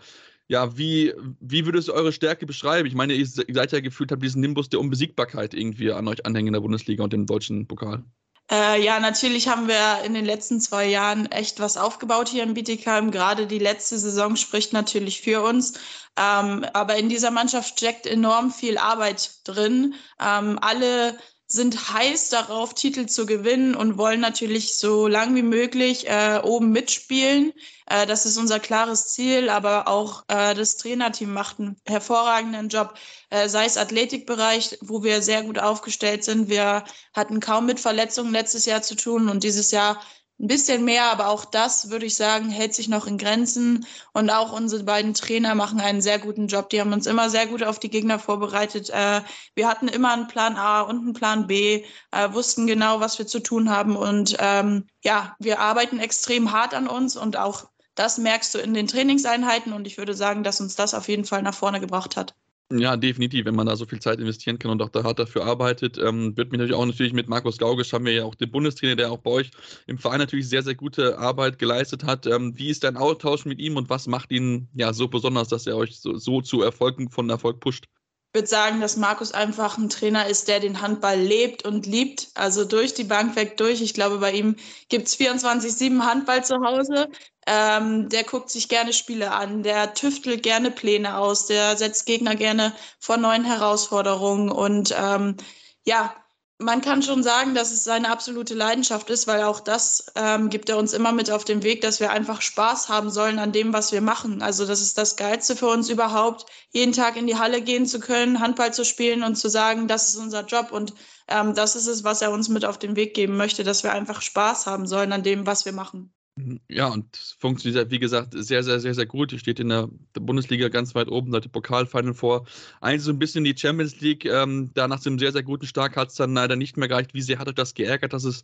Ja, 0.50 0.78
wie, 0.78 1.14
wie 1.42 1.66
würdest 1.66 1.90
du 1.90 1.94
eure 1.94 2.14
Stärke 2.14 2.46
beschreiben? 2.46 2.88
Ich 2.88 2.96
meine, 2.96 3.14
ihr 3.14 3.26
seid 3.28 3.74
ja 3.74 3.82
gefühlt, 3.82 4.14
habt 4.14 4.24
diesen 4.24 4.42
Nimbus 4.42 4.70
der 4.70 4.80
Unbesiegbarkeit 4.80 5.54
irgendwie 5.54 5.92
an 5.92 6.08
euch 6.08 6.26
anhängen 6.26 6.48
in 6.48 6.54
der 6.54 6.62
Bundesliga 6.62 7.04
und 7.04 7.14
im 7.14 7.26
deutschen 7.26 7.68
Pokal. 7.68 8.06
Äh, 8.50 8.82
ja, 8.82 9.00
natürlich 9.00 9.50
haben 9.50 9.68
wir 9.68 10.04
in 10.06 10.14
den 10.14 10.24
letzten 10.26 10.62
zwei 10.62 10.86
Jahren 10.86 11.26
echt 11.32 11.60
was 11.60 11.76
aufgebaut 11.76 12.30
hier 12.30 12.44
in 12.44 12.54
Bietigheim. 12.54 13.12
Gerade 13.12 13.46
die 13.46 13.60
letzte 13.60 13.98
Saison 13.98 14.36
spricht 14.38 14.72
natürlich 14.72 15.22
für 15.22 15.42
uns. 15.42 15.74
Ähm, 16.18 16.66
aber 16.74 16.96
in 16.96 17.10
dieser 17.10 17.32
Mannschaft 17.32 17.78
steckt 17.78 18.06
enorm 18.08 18.52
viel 18.52 18.78
Arbeit 18.78 19.32
drin. 19.44 19.96
Ähm, 20.20 20.58
alle 20.62 21.18
sind 21.50 21.94
heiß 21.94 22.30
darauf, 22.30 22.74
Titel 22.74 23.06
zu 23.06 23.26
gewinnen 23.26 23.74
und 23.74 23.98
wollen 23.98 24.20
natürlich 24.20 24.78
so 24.78 25.08
lang 25.08 25.34
wie 25.36 25.44
möglich 25.44 26.08
äh, 26.08 26.42
oben 26.44 26.72
mitspielen. 26.72 27.54
Äh, 27.86 28.06
das 28.06 28.26
ist 28.26 28.38
unser 28.38 28.60
klares 28.60 29.08
Ziel, 29.14 29.50
aber 29.50 29.88
auch 29.88 30.26
äh, 30.28 30.54
das 30.54 30.76
Trainerteam 30.76 31.32
macht 31.32 31.60
einen 31.60 31.78
hervorragenden 31.88 32.68
Job, 32.68 32.96
äh, 33.30 33.48
sei 33.48 33.66
es 33.66 33.78
Athletikbereich, 33.78 34.78
wo 34.82 35.04
wir 35.04 35.22
sehr 35.22 35.44
gut 35.44 35.58
aufgestellt 35.58 36.26
sind. 36.26 36.50
Wir 36.50 36.84
hatten 37.14 37.40
kaum 37.40 37.66
mit 37.66 37.80
Verletzungen 37.80 38.34
letztes 38.34 38.66
Jahr 38.66 38.82
zu 38.82 38.96
tun 38.96 39.30
und 39.30 39.44
dieses 39.44 39.72
Jahr 39.72 40.02
ein 40.40 40.48
bisschen 40.48 40.86
mehr, 40.86 41.12
aber 41.12 41.30
auch 41.30 41.46
das, 41.46 41.90
würde 41.90 42.06
ich 42.06 42.16
sagen, 42.16 42.50
hält 42.50 42.76
sich 42.76 42.88
noch 42.88 43.08
in 43.08 43.18
Grenzen. 43.18 43.88
Und 44.14 44.30
auch 44.30 44.52
unsere 44.52 44.84
beiden 44.84 45.16
Trainer 45.16 45.56
machen 45.56 45.80
einen 45.80 46.02
sehr 46.02 46.20
guten 46.20 46.48
Job. 46.48 46.70
Die 46.70 46.80
haben 46.80 46.94
uns 46.94 47.08
immer 47.08 47.30
sehr 47.32 47.48
gut 47.48 47.64
auf 47.64 47.80
die 47.80 47.90
Gegner 47.90 48.20
vorbereitet. 48.20 48.92
Äh, 48.92 49.22
wir 49.56 49.68
hatten 49.68 49.88
immer 49.88 50.14
einen 50.14 50.28
Plan 50.28 50.56
A 50.56 50.82
und 50.82 51.00
einen 51.00 51.14
Plan 51.14 51.48
B, 51.48 51.84
äh, 52.12 52.34
wussten 52.34 52.68
genau, 52.68 53.00
was 53.00 53.18
wir 53.18 53.26
zu 53.26 53.40
tun 53.40 53.72
haben. 53.72 53.96
Und 53.96 54.38
ähm, 54.40 54.86
ja, 55.04 55.36
wir 55.40 55.60
arbeiten 55.60 56.00
extrem 56.00 56.52
hart 56.52 56.76
an 56.76 56.88
uns 56.88 57.16
und 57.18 57.38
auch 57.38 57.68
das 57.96 58.20
merkst 58.20 58.54
du 58.54 58.60
in 58.60 58.76
den 58.76 58.88
Trainingseinheiten. 58.88 59.74
Und 59.74 59.88
ich 59.88 59.98
würde 59.98 60.14
sagen, 60.14 60.44
dass 60.44 60.62
uns 60.62 60.76
das 60.76 60.94
auf 60.94 61.08
jeden 61.08 61.26
Fall 61.26 61.42
nach 61.42 61.56
vorne 61.56 61.80
gebracht 61.80 62.16
hat. 62.16 62.36
Ja, 62.70 62.98
definitiv, 62.98 63.46
wenn 63.46 63.56
man 63.56 63.68
da 63.68 63.78
so 63.78 63.86
viel 63.86 64.02
Zeit 64.02 64.20
investieren 64.20 64.60
kann 64.60 64.72
und 64.72 64.82
auch 64.82 64.90
da 64.90 65.02
hart 65.04 65.20
dafür 65.20 65.46
arbeitet. 65.46 65.98
Ähm, 65.98 66.36
wird 66.36 66.52
mich 66.52 66.60
natürlich 66.60 66.76
auch 66.76 66.86
natürlich 66.86 67.14
mit 67.14 67.30
Markus 67.30 67.58
Gaugisch 67.58 67.94
haben 67.94 68.04
wir 68.04 68.12
ja 68.12 68.26
auch 68.26 68.36
den 68.36 68.52
Bundestrainer, 68.52 68.98
der 68.98 69.10
auch 69.10 69.20
bei 69.20 69.32
euch 69.32 69.52
im 69.86 69.98
Verein 69.98 70.20
natürlich 70.20 70.50
sehr, 70.50 70.64
sehr 70.64 70.76
gute 70.76 71.18
Arbeit 71.18 71.60
geleistet 71.60 72.04
hat. 72.04 72.26
Ähm, 72.26 72.58
wie 72.58 72.70
ist 72.70 72.84
dein 72.84 72.98
Austausch 72.98 73.46
mit 73.46 73.60
ihm 73.60 73.78
und 73.78 73.90
was 73.90 74.08
macht 74.08 74.34
ihn 74.34 74.68
ja 74.74 74.92
so 74.92 75.08
besonders, 75.08 75.48
dass 75.48 75.66
er 75.66 75.78
euch 75.78 75.98
so, 76.02 76.18
so 76.18 76.42
zu 76.42 76.62
Erfolgen 76.62 77.10
von 77.10 77.30
Erfolg 77.30 77.62
pusht? 77.62 77.86
Ich 78.34 78.40
würde 78.40 78.50
sagen, 78.50 78.82
dass 78.82 78.98
Markus 78.98 79.32
einfach 79.32 79.78
ein 79.78 79.88
Trainer 79.88 80.28
ist, 80.28 80.50
der 80.50 80.60
den 80.60 80.82
Handball 80.82 81.18
lebt 81.18 81.64
und 81.64 81.86
liebt. 81.86 82.28
Also 82.34 82.66
durch 82.66 82.94
die 82.94 83.06
Bank 83.06 83.38
weg 83.38 83.56
durch. 83.56 83.82
Ich 83.82 83.94
glaube, 83.94 84.18
bei 84.18 84.34
ihm 84.34 84.58
gibt 84.90 85.08
es 85.08 85.18
24-7 85.18 86.02
Handball 86.02 86.44
zu 86.44 86.56
Hause. 86.58 87.08
Ähm, 87.48 88.10
der 88.10 88.26
guckt 88.26 88.50
sich 88.50 88.68
gerne 88.68 88.92
Spiele 88.92 89.32
an, 89.32 89.64
der 89.64 89.94
tüftelt 89.94 90.44
gerne 90.44 90.70
Pläne 90.70 91.18
aus, 91.18 91.46
der 91.48 91.78
setzt 91.78 92.06
Gegner 92.06 92.36
gerne 92.36 92.74
vor 93.00 93.16
neuen 93.18 93.46
Herausforderungen. 93.46 94.52
Und 94.52 94.94
ähm, 94.98 95.38
ja, 95.86 96.14
man 96.60 96.82
kann 96.82 97.04
schon 97.04 97.24
sagen, 97.24 97.54
dass 97.56 97.72
es 97.72 97.84
seine 97.86 98.10
absolute 98.10 98.54
Leidenschaft 98.54 99.10
ist, 99.10 99.28
weil 99.28 99.44
auch 99.44 99.60
das 99.62 100.08
ähm, 100.16 100.50
gibt 100.50 100.70
er 100.70 100.78
uns 100.78 100.92
immer 100.92 101.12
mit 101.14 101.32
auf 101.32 101.46
den 101.46 101.64
Weg, 101.64 101.82
dass 101.82 102.00
wir 102.00 102.12
einfach 102.12 102.42
Spaß 102.42 102.90
haben 102.90 103.10
sollen 103.12 103.40
an 103.40 103.52
dem, 103.54 103.74
was 103.74 103.92
wir 103.94 104.02
machen. 104.02 104.42
Also 104.42 104.66
das 104.66 104.82
ist 104.82 104.98
das 104.98 105.16
Geilste 105.16 105.56
für 105.56 105.68
uns 105.68 105.90
überhaupt, 105.90 106.48
jeden 106.72 106.94
Tag 106.94 107.16
in 107.16 107.28
die 107.28 107.38
Halle 107.38 107.62
gehen 107.62 107.86
zu 107.86 108.00
können, 108.00 108.40
Handball 108.42 108.74
zu 108.74 108.84
spielen 108.84 109.24
und 109.24 109.36
zu 109.36 109.50
sagen, 109.50 109.88
das 109.88 110.10
ist 110.10 110.18
unser 110.18 110.46
Job. 110.46 110.72
Und 110.72 110.94
ähm, 111.30 111.54
das 111.54 111.76
ist 111.78 111.88
es, 111.88 112.04
was 112.04 112.22
er 112.22 112.32
uns 112.32 112.50
mit 112.50 112.66
auf 112.66 112.80
den 112.80 112.96
Weg 112.98 113.14
geben 113.14 113.38
möchte, 113.38 113.64
dass 113.64 113.84
wir 113.84 113.94
einfach 113.94 114.22
Spaß 114.22 114.66
haben 114.66 114.88
sollen 114.88 115.14
an 115.14 115.24
dem, 115.24 115.46
was 115.46 115.64
wir 115.66 115.74
machen. 115.74 116.12
Mhm. 116.38 116.60
Ja, 116.70 116.88
und 116.88 117.18
funktioniert, 117.40 117.90
wie 117.90 118.00
gesagt, 118.00 118.34
sehr, 118.36 118.64
sehr, 118.64 118.80
sehr, 118.80 118.94
sehr 118.94 119.06
gut. 119.06 119.32
Die 119.32 119.40
steht 119.40 119.60
in 119.60 119.70
der, 119.70 119.90
der 120.16 120.22
Bundesliga 120.22 120.70
ganz 120.70 120.94
weit 120.94 121.10
oben, 121.10 121.32
seit 121.32 121.46
dem 121.46 121.52
Pokalfinal 121.52 122.14
vor. 122.14 122.46
Eigentlich 122.80 123.02
so 123.02 123.12
ein 123.12 123.20
bisschen 123.20 123.44
die 123.44 123.58
Champions 123.58 124.00
League. 124.00 124.26
Ähm, 124.26 124.72
da 124.74 124.88
nach 124.88 125.02
dem 125.02 125.18
sehr, 125.18 125.32
sehr 125.32 125.44
guten 125.44 125.66
Start 125.66 125.96
hat 125.96 126.10
es 126.10 126.16
dann 126.16 126.34
leider 126.34 126.56
nicht 126.56 126.78
mehr 126.78 126.88
gereicht. 126.88 127.14
Wie 127.14 127.22
sehr 127.22 127.40
hat 127.40 127.48
euch 127.48 127.56
das 127.56 127.74
geärgert, 127.74 128.14
dass 128.14 128.24
es 128.24 128.44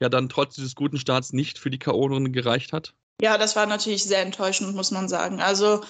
ja 0.00 0.08
dann 0.08 0.28
trotz 0.28 0.54
dieses 0.54 0.74
guten 0.74 0.98
Starts 0.98 1.32
nicht 1.32 1.58
für 1.58 1.70
die 1.70 1.78
K.O.-Runde 1.78 2.30
gereicht 2.30 2.72
hat? 2.72 2.94
Ja, 3.20 3.38
das 3.38 3.54
war 3.56 3.66
natürlich 3.66 4.04
sehr 4.04 4.22
enttäuschend, 4.22 4.74
muss 4.74 4.90
man 4.90 5.08
sagen. 5.08 5.40
Also 5.40 5.82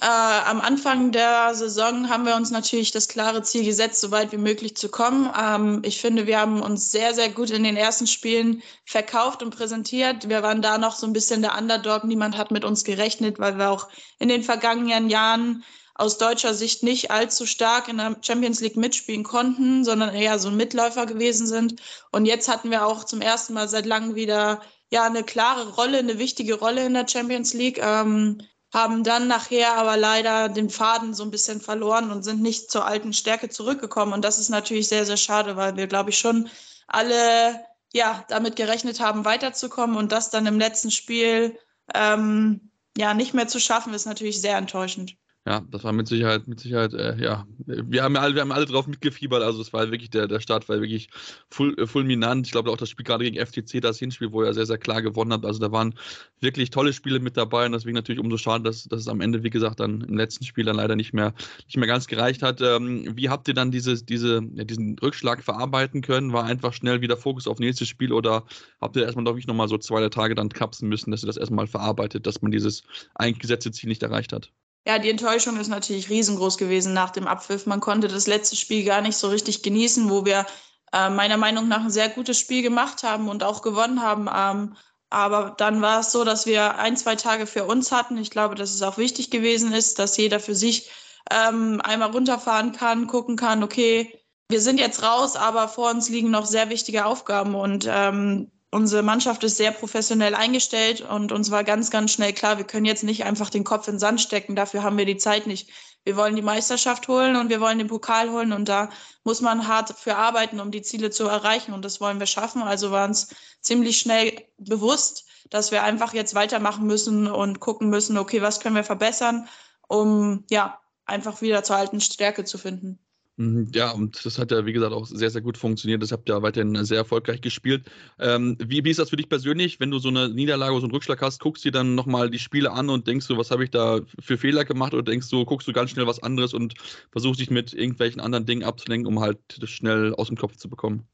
äh, 0.00 0.04
am 0.06 0.60
Anfang 0.60 1.10
der 1.10 1.56
Saison 1.56 2.08
haben 2.08 2.24
wir 2.24 2.36
uns 2.36 2.52
natürlich 2.52 2.92
das 2.92 3.08
klare 3.08 3.42
Ziel 3.42 3.64
gesetzt, 3.64 4.00
so 4.00 4.12
weit 4.12 4.30
wie 4.30 4.36
möglich 4.36 4.76
zu 4.76 4.88
kommen. 4.88 5.28
Ähm, 5.36 5.82
ich 5.84 6.00
finde, 6.00 6.28
wir 6.28 6.38
haben 6.38 6.62
uns 6.62 6.92
sehr, 6.92 7.14
sehr 7.14 7.30
gut 7.30 7.50
in 7.50 7.64
den 7.64 7.76
ersten 7.76 8.06
Spielen 8.06 8.62
verkauft 8.84 9.42
und 9.42 9.50
präsentiert. 9.56 10.28
Wir 10.28 10.44
waren 10.44 10.62
da 10.62 10.78
noch 10.78 10.94
so 10.94 11.04
ein 11.04 11.12
bisschen 11.12 11.42
der 11.42 11.58
Underdog. 11.58 12.04
Niemand 12.04 12.36
hat 12.36 12.52
mit 12.52 12.64
uns 12.64 12.84
gerechnet, 12.84 13.40
weil 13.40 13.58
wir 13.58 13.70
auch 13.70 13.88
in 14.20 14.28
den 14.28 14.44
vergangenen 14.44 15.10
Jahren 15.10 15.64
aus 15.96 16.16
deutscher 16.16 16.54
Sicht 16.54 16.84
nicht 16.84 17.10
allzu 17.10 17.44
stark 17.44 17.88
in 17.88 17.96
der 17.96 18.16
Champions 18.22 18.60
League 18.60 18.76
mitspielen 18.76 19.24
konnten, 19.24 19.84
sondern 19.84 20.14
eher 20.14 20.38
so 20.38 20.48
ein 20.48 20.56
Mitläufer 20.56 21.06
gewesen 21.06 21.48
sind. 21.48 21.80
Und 22.12 22.24
jetzt 22.24 22.48
hatten 22.48 22.70
wir 22.70 22.86
auch 22.86 23.02
zum 23.02 23.20
ersten 23.20 23.52
Mal 23.54 23.68
seit 23.68 23.84
langem 23.84 24.14
wieder 24.14 24.62
ja 24.90 25.04
eine 25.06 25.24
klare 25.24 25.74
Rolle, 25.74 25.98
eine 25.98 26.20
wichtige 26.20 26.54
Rolle 26.54 26.86
in 26.86 26.94
der 26.94 27.08
Champions 27.08 27.52
League. 27.52 27.80
Ähm, 27.82 28.40
haben 28.72 29.02
dann 29.02 29.28
nachher 29.28 29.74
aber 29.76 29.96
leider 29.96 30.48
den 30.48 30.70
Faden 30.70 31.14
so 31.14 31.22
ein 31.22 31.30
bisschen 31.30 31.60
verloren 31.60 32.10
und 32.10 32.22
sind 32.22 32.42
nicht 32.42 32.70
zur 32.70 32.84
alten 32.86 33.12
Stärke 33.12 33.48
zurückgekommen. 33.48 34.12
Und 34.12 34.24
das 34.24 34.38
ist 34.38 34.50
natürlich 34.50 34.88
sehr, 34.88 35.06
sehr 35.06 35.16
schade, 35.16 35.56
weil 35.56 35.76
wir, 35.76 35.86
glaube 35.86 36.10
ich, 36.10 36.18
schon 36.18 36.50
alle 36.86 37.64
ja, 37.92 38.24
damit 38.28 38.56
gerechnet 38.56 39.00
haben, 39.00 39.24
weiterzukommen 39.24 39.96
und 39.96 40.12
das 40.12 40.30
dann 40.30 40.46
im 40.46 40.58
letzten 40.58 40.90
Spiel 40.90 41.58
ähm, 41.94 42.70
ja 42.96 43.14
nicht 43.14 43.34
mehr 43.34 43.48
zu 43.48 43.60
schaffen, 43.60 43.94
ist 43.94 44.06
natürlich 44.06 44.40
sehr 44.40 44.58
enttäuschend. 44.58 45.16
Ja, 45.48 45.62
das 45.70 45.82
war 45.82 45.94
mit 45.94 46.06
Sicherheit, 46.06 46.46
mit 46.46 46.60
Sicherheit, 46.60 46.92
äh, 46.92 47.16
ja. 47.16 47.46
Wir 47.64 48.02
haben 48.02 48.18
alle, 48.18 48.34
wir 48.34 48.42
haben 48.42 48.52
alle 48.52 48.66
drauf 48.66 48.86
mitgefiebert. 48.86 49.42
Also 49.42 49.62
es 49.62 49.72
war 49.72 49.90
wirklich, 49.90 50.10
der, 50.10 50.28
der 50.28 50.40
Start 50.40 50.68
war 50.68 50.82
wirklich 50.82 51.08
full, 51.48 51.74
äh, 51.78 51.86
fulminant. 51.86 52.46
Ich 52.46 52.52
glaube 52.52 52.70
auch 52.70 52.76
das 52.76 52.90
Spiel 52.90 53.06
gerade 53.06 53.24
gegen 53.24 53.38
FTC, 53.38 53.80
das 53.80 53.98
Hinspiel, 53.98 54.30
wo 54.30 54.42
er 54.42 54.52
sehr, 54.52 54.66
sehr 54.66 54.76
klar 54.76 55.00
gewonnen 55.00 55.32
hat. 55.32 55.46
Also 55.46 55.58
da 55.58 55.72
waren 55.72 55.94
wirklich 56.42 56.68
tolle 56.68 56.92
Spiele 56.92 57.18
mit 57.18 57.38
dabei 57.38 57.64
und 57.64 57.72
deswegen 57.72 57.94
natürlich 57.94 58.20
umso 58.20 58.36
schade, 58.36 58.64
dass, 58.64 58.84
dass 58.84 59.00
es 59.00 59.08
am 59.08 59.22
Ende, 59.22 59.42
wie 59.42 59.48
gesagt, 59.48 59.80
dann 59.80 60.02
im 60.02 60.18
letzten 60.18 60.44
Spiel 60.44 60.66
dann 60.66 60.76
leider 60.76 60.96
nicht 60.96 61.14
mehr, 61.14 61.32
nicht 61.64 61.78
mehr 61.78 61.88
ganz 61.88 62.08
gereicht 62.08 62.42
hat. 62.42 62.60
Ähm, 62.60 63.16
wie 63.16 63.30
habt 63.30 63.48
ihr 63.48 63.54
dann 63.54 63.70
diese, 63.70 64.04
diese, 64.04 64.42
ja, 64.52 64.64
diesen 64.64 64.98
Rückschlag 64.98 65.42
verarbeiten 65.42 66.02
können? 66.02 66.34
War 66.34 66.44
einfach 66.44 66.74
schnell 66.74 67.00
wieder 67.00 67.16
Fokus 67.16 67.48
auf 67.48 67.58
nächstes 67.58 67.88
Spiel 67.88 68.12
oder 68.12 68.44
habt 68.82 68.96
ihr 68.96 69.04
erstmal 69.04 69.24
doch 69.24 69.32
wirklich 69.32 69.46
nochmal 69.46 69.68
so 69.68 69.78
zwei, 69.78 70.00
drei 70.00 70.10
Tage 70.10 70.34
dann 70.34 70.50
kapsen 70.50 70.90
müssen, 70.90 71.10
dass 71.10 71.24
ihr 71.24 71.26
das 71.26 71.38
erstmal 71.38 71.66
verarbeitet, 71.66 72.26
dass 72.26 72.42
man 72.42 72.50
dieses 72.52 72.82
eigentlich 73.14 73.38
gesetzte 73.38 73.72
Ziel 73.72 73.88
nicht 73.88 74.02
erreicht 74.02 74.34
hat? 74.34 74.52
Ja, 74.88 74.98
die 74.98 75.10
Enttäuschung 75.10 75.60
ist 75.60 75.68
natürlich 75.68 76.08
riesengroß 76.08 76.56
gewesen 76.56 76.94
nach 76.94 77.10
dem 77.10 77.26
Abpfiff. 77.28 77.66
Man 77.66 77.80
konnte 77.80 78.08
das 78.08 78.26
letzte 78.26 78.56
Spiel 78.56 78.84
gar 78.84 79.02
nicht 79.02 79.18
so 79.18 79.28
richtig 79.28 79.62
genießen, 79.62 80.08
wo 80.08 80.24
wir 80.24 80.46
äh, 80.94 81.10
meiner 81.10 81.36
Meinung 81.36 81.68
nach 81.68 81.82
ein 81.82 81.90
sehr 81.90 82.08
gutes 82.08 82.38
Spiel 82.38 82.62
gemacht 82.62 83.02
haben 83.02 83.28
und 83.28 83.44
auch 83.44 83.60
gewonnen 83.60 84.00
haben. 84.00 84.30
Ähm, 84.34 84.76
aber 85.10 85.54
dann 85.58 85.82
war 85.82 86.00
es 86.00 86.10
so, 86.10 86.24
dass 86.24 86.46
wir 86.46 86.78
ein, 86.78 86.96
zwei 86.96 87.16
Tage 87.16 87.46
für 87.46 87.66
uns 87.66 87.92
hatten. 87.92 88.16
Ich 88.16 88.30
glaube, 88.30 88.54
dass 88.54 88.74
es 88.74 88.80
auch 88.80 88.96
wichtig 88.96 89.30
gewesen 89.30 89.72
ist, 89.74 89.98
dass 89.98 90.16
jeder 90.16 90.40
für 90.40 90.54
sich 90.54 90.90
ähm, 91.30 91.82
einmal 91.82 92.10
runterfahren 92.10 92.72
kann, 92.72 93.08
gucken 93.08 93.36
kann, 93.36 93.62
okay, 93.62 94.18
wir 94.48 94.62
sind 94.62 94.80
jetzt 94.80 95.02
raus, 95.02 95.36
aber 95.36 95.68
vor 95.68 95.90
uns 95.90 96.08
liegen 96.08 96.30
noch 96.30 96.46
sehr 96.46 96.70
wichtige 96.70 97.04
Aufgaben 97.04 97.54
und 97.54 97.86
ähm, 97.86 98.50
unsere 98.70 99.02
Mannschaft 99.02 99.44
ist 99.44 99.56
sehr 99.56 99.72
professionell 99.72 100.34
eingestellt 100.34 101.00
und 101.00 101.32
uns 101.32 101.50
war 101.50 101.64
ganz, 101.64 101.90
ganz 101.90 102.12
schnell 102.12 102.32
klar, 102.32 102.58
wir 102.58 102.66
können 102.66 102.84
jetzt 102.84 103.04
nicht 103.04 103.24
einfach 103.24 103.50
den 103.50 103.64
Kopf 103.64 103.88
in 103.88 103.94
den 103.94 104.00
Sand 104.00 104.20
stecken. 104.20 104.56
Dafür 104.56 104.82
haben 104.82 104.98
wir 104.98 105.06
die 105.06 105.16
Zeit 105.16 105.46
nicht. 105.46 105.70
Wir 106.04 106.16
wollen 106.16 106.36
die 106.36 106.42
Meisterschaft 106.42 107.08
holen 107.08 107.36
und 107.36 107.50
wir 107.50 107.60
wollen 107.60 107.78
den 107.78 107.88
Pokal 107.88 108.30
holen 108.30 108.52
und 108.52 108.68
da 108.68 108.90
muss 109.24 109.40
man 109.40 109.68
hart 109.68 109.98
für 109.98 110.16
arbeiten, 110.16 110.60
um 110.60 110.70
die 110.70 110.82
Ziele 110.82 111.10
zu 111.10 111.24
erreichen 111.24 111.72
und 111.72 111.84
das 111.84 112.00
wollen 112.00 112.18
wir 112.18 112.26
schaffen. 112.26 112.62
Also 112.62 112.90
war 112.90 113.06
uns 113.06 113.34
ziemlich 113.60 113.98
schnell 113.98 114.46
bewusst, 114.58 115.26
dass 115.50 115.70
wir 115.70 115.82
einfach 115.82 116.14
jetzt 116.14 116.34
weitermachen 116.34 116.86
müssen 116.86 117.26
und 117.26 117.60
gucken 117.60 117.90
müssen, 117.90 118.18
okay, 118.18 118.42
was 118.42 118.60
können 118.60 118.76
wir 118.76 118.84
verbessern, 118.84 119.48
um 119.88 120.44
ja 120.50 120.80
einfach 121.04 121.40
wieder 121.42 121.62
zur 121.62 121.76
alten 121.76 122.00
Stärke 122.00 122.44
zu 122.44 122.58
finden. 122.58 122.98
Mhm, 123.40 123.70
ja, 123.72 123.92
und 123.92 124.24
das 124.26 124.36
hat 124.38 124.50
ja, 124.50 124.66
wie 124.66 124.72
gesagt, 124.72 124.92
auch 124.92 125.06
sehr, 125.06 125.30
sehr 125.30 125.42
gut 125.42 125.56
funktioniert. 125.56 126.02
Das 126.02 126.10
habt 126.10 126.28
ihr 126.28 126.34
ja 126.34 126.42
weiterhin 126.42 126.84
sehr 126.84 126.98
erfolgreich 126.98 127.40
gespielt. 127.40 127.88
Ähm, 128.18 128.56
wie, 128.60 128.84
wie 128.84 128.90
ist 128.90 128.98
das 128.98 129.10
für 129.10 129.16
dich 129.16 129.28
persönlich, 129.28 129.78
wenn 129.78 129.92
du 129.92 130.00
so 130.00 130.08
eine 130.08 130.28
Niederlage 130.28 130.72
oder 130.72 130.80
so 130.80 130.86
einen 130.86 130.94
Rückschlag 130.94 131.22
hast, 131.22 131.38
guckst 131.40 131.64
du 131.64 131.68
dir 131.68 131.78
dann 131.78 131.94
nochmal 131.94 132.30
die 132.30 132.40
Spiele 132.40 132.72
an 132.72 132.90
und 132.90 133.06
denkst 133.06 133.28
du, 133.28 133.36
was 133.36 133.52
habe 133.52 133.62
ich 133.62 133.70
da 133.70 134.00
für 134.18 134.38
Fehler 134.38 134.64
gemacht 134.64 134.92
oder 134.92 135.04
denkst 135.04 135.28
du, 135.30 135.44
guckst 135.44 135.68
du 135.68 135.72
ganz 135.72 135.90
schnell 135.90 136.06
was 136.08 136.20
anderes 136.20 136.52
und 136.52 136.74
versuchst 137.12 137.40
dich 137.40 137.50
mit 137.50 137.72
irgendwelchen 137.74 138.20
anderen 138.20 138.44
Dingen 138.44 138.64
abzulenken, 138.64 139.06
um 139.06 139.20
halt 139.20 139.38
das 139.60 139.70
schnell 139.70 140.14
aus 140.14 140.26
dem 140.28 140.36
Kopf 140.36 140.56
zu 140.56 140.68
bekommen? 140.68 141.06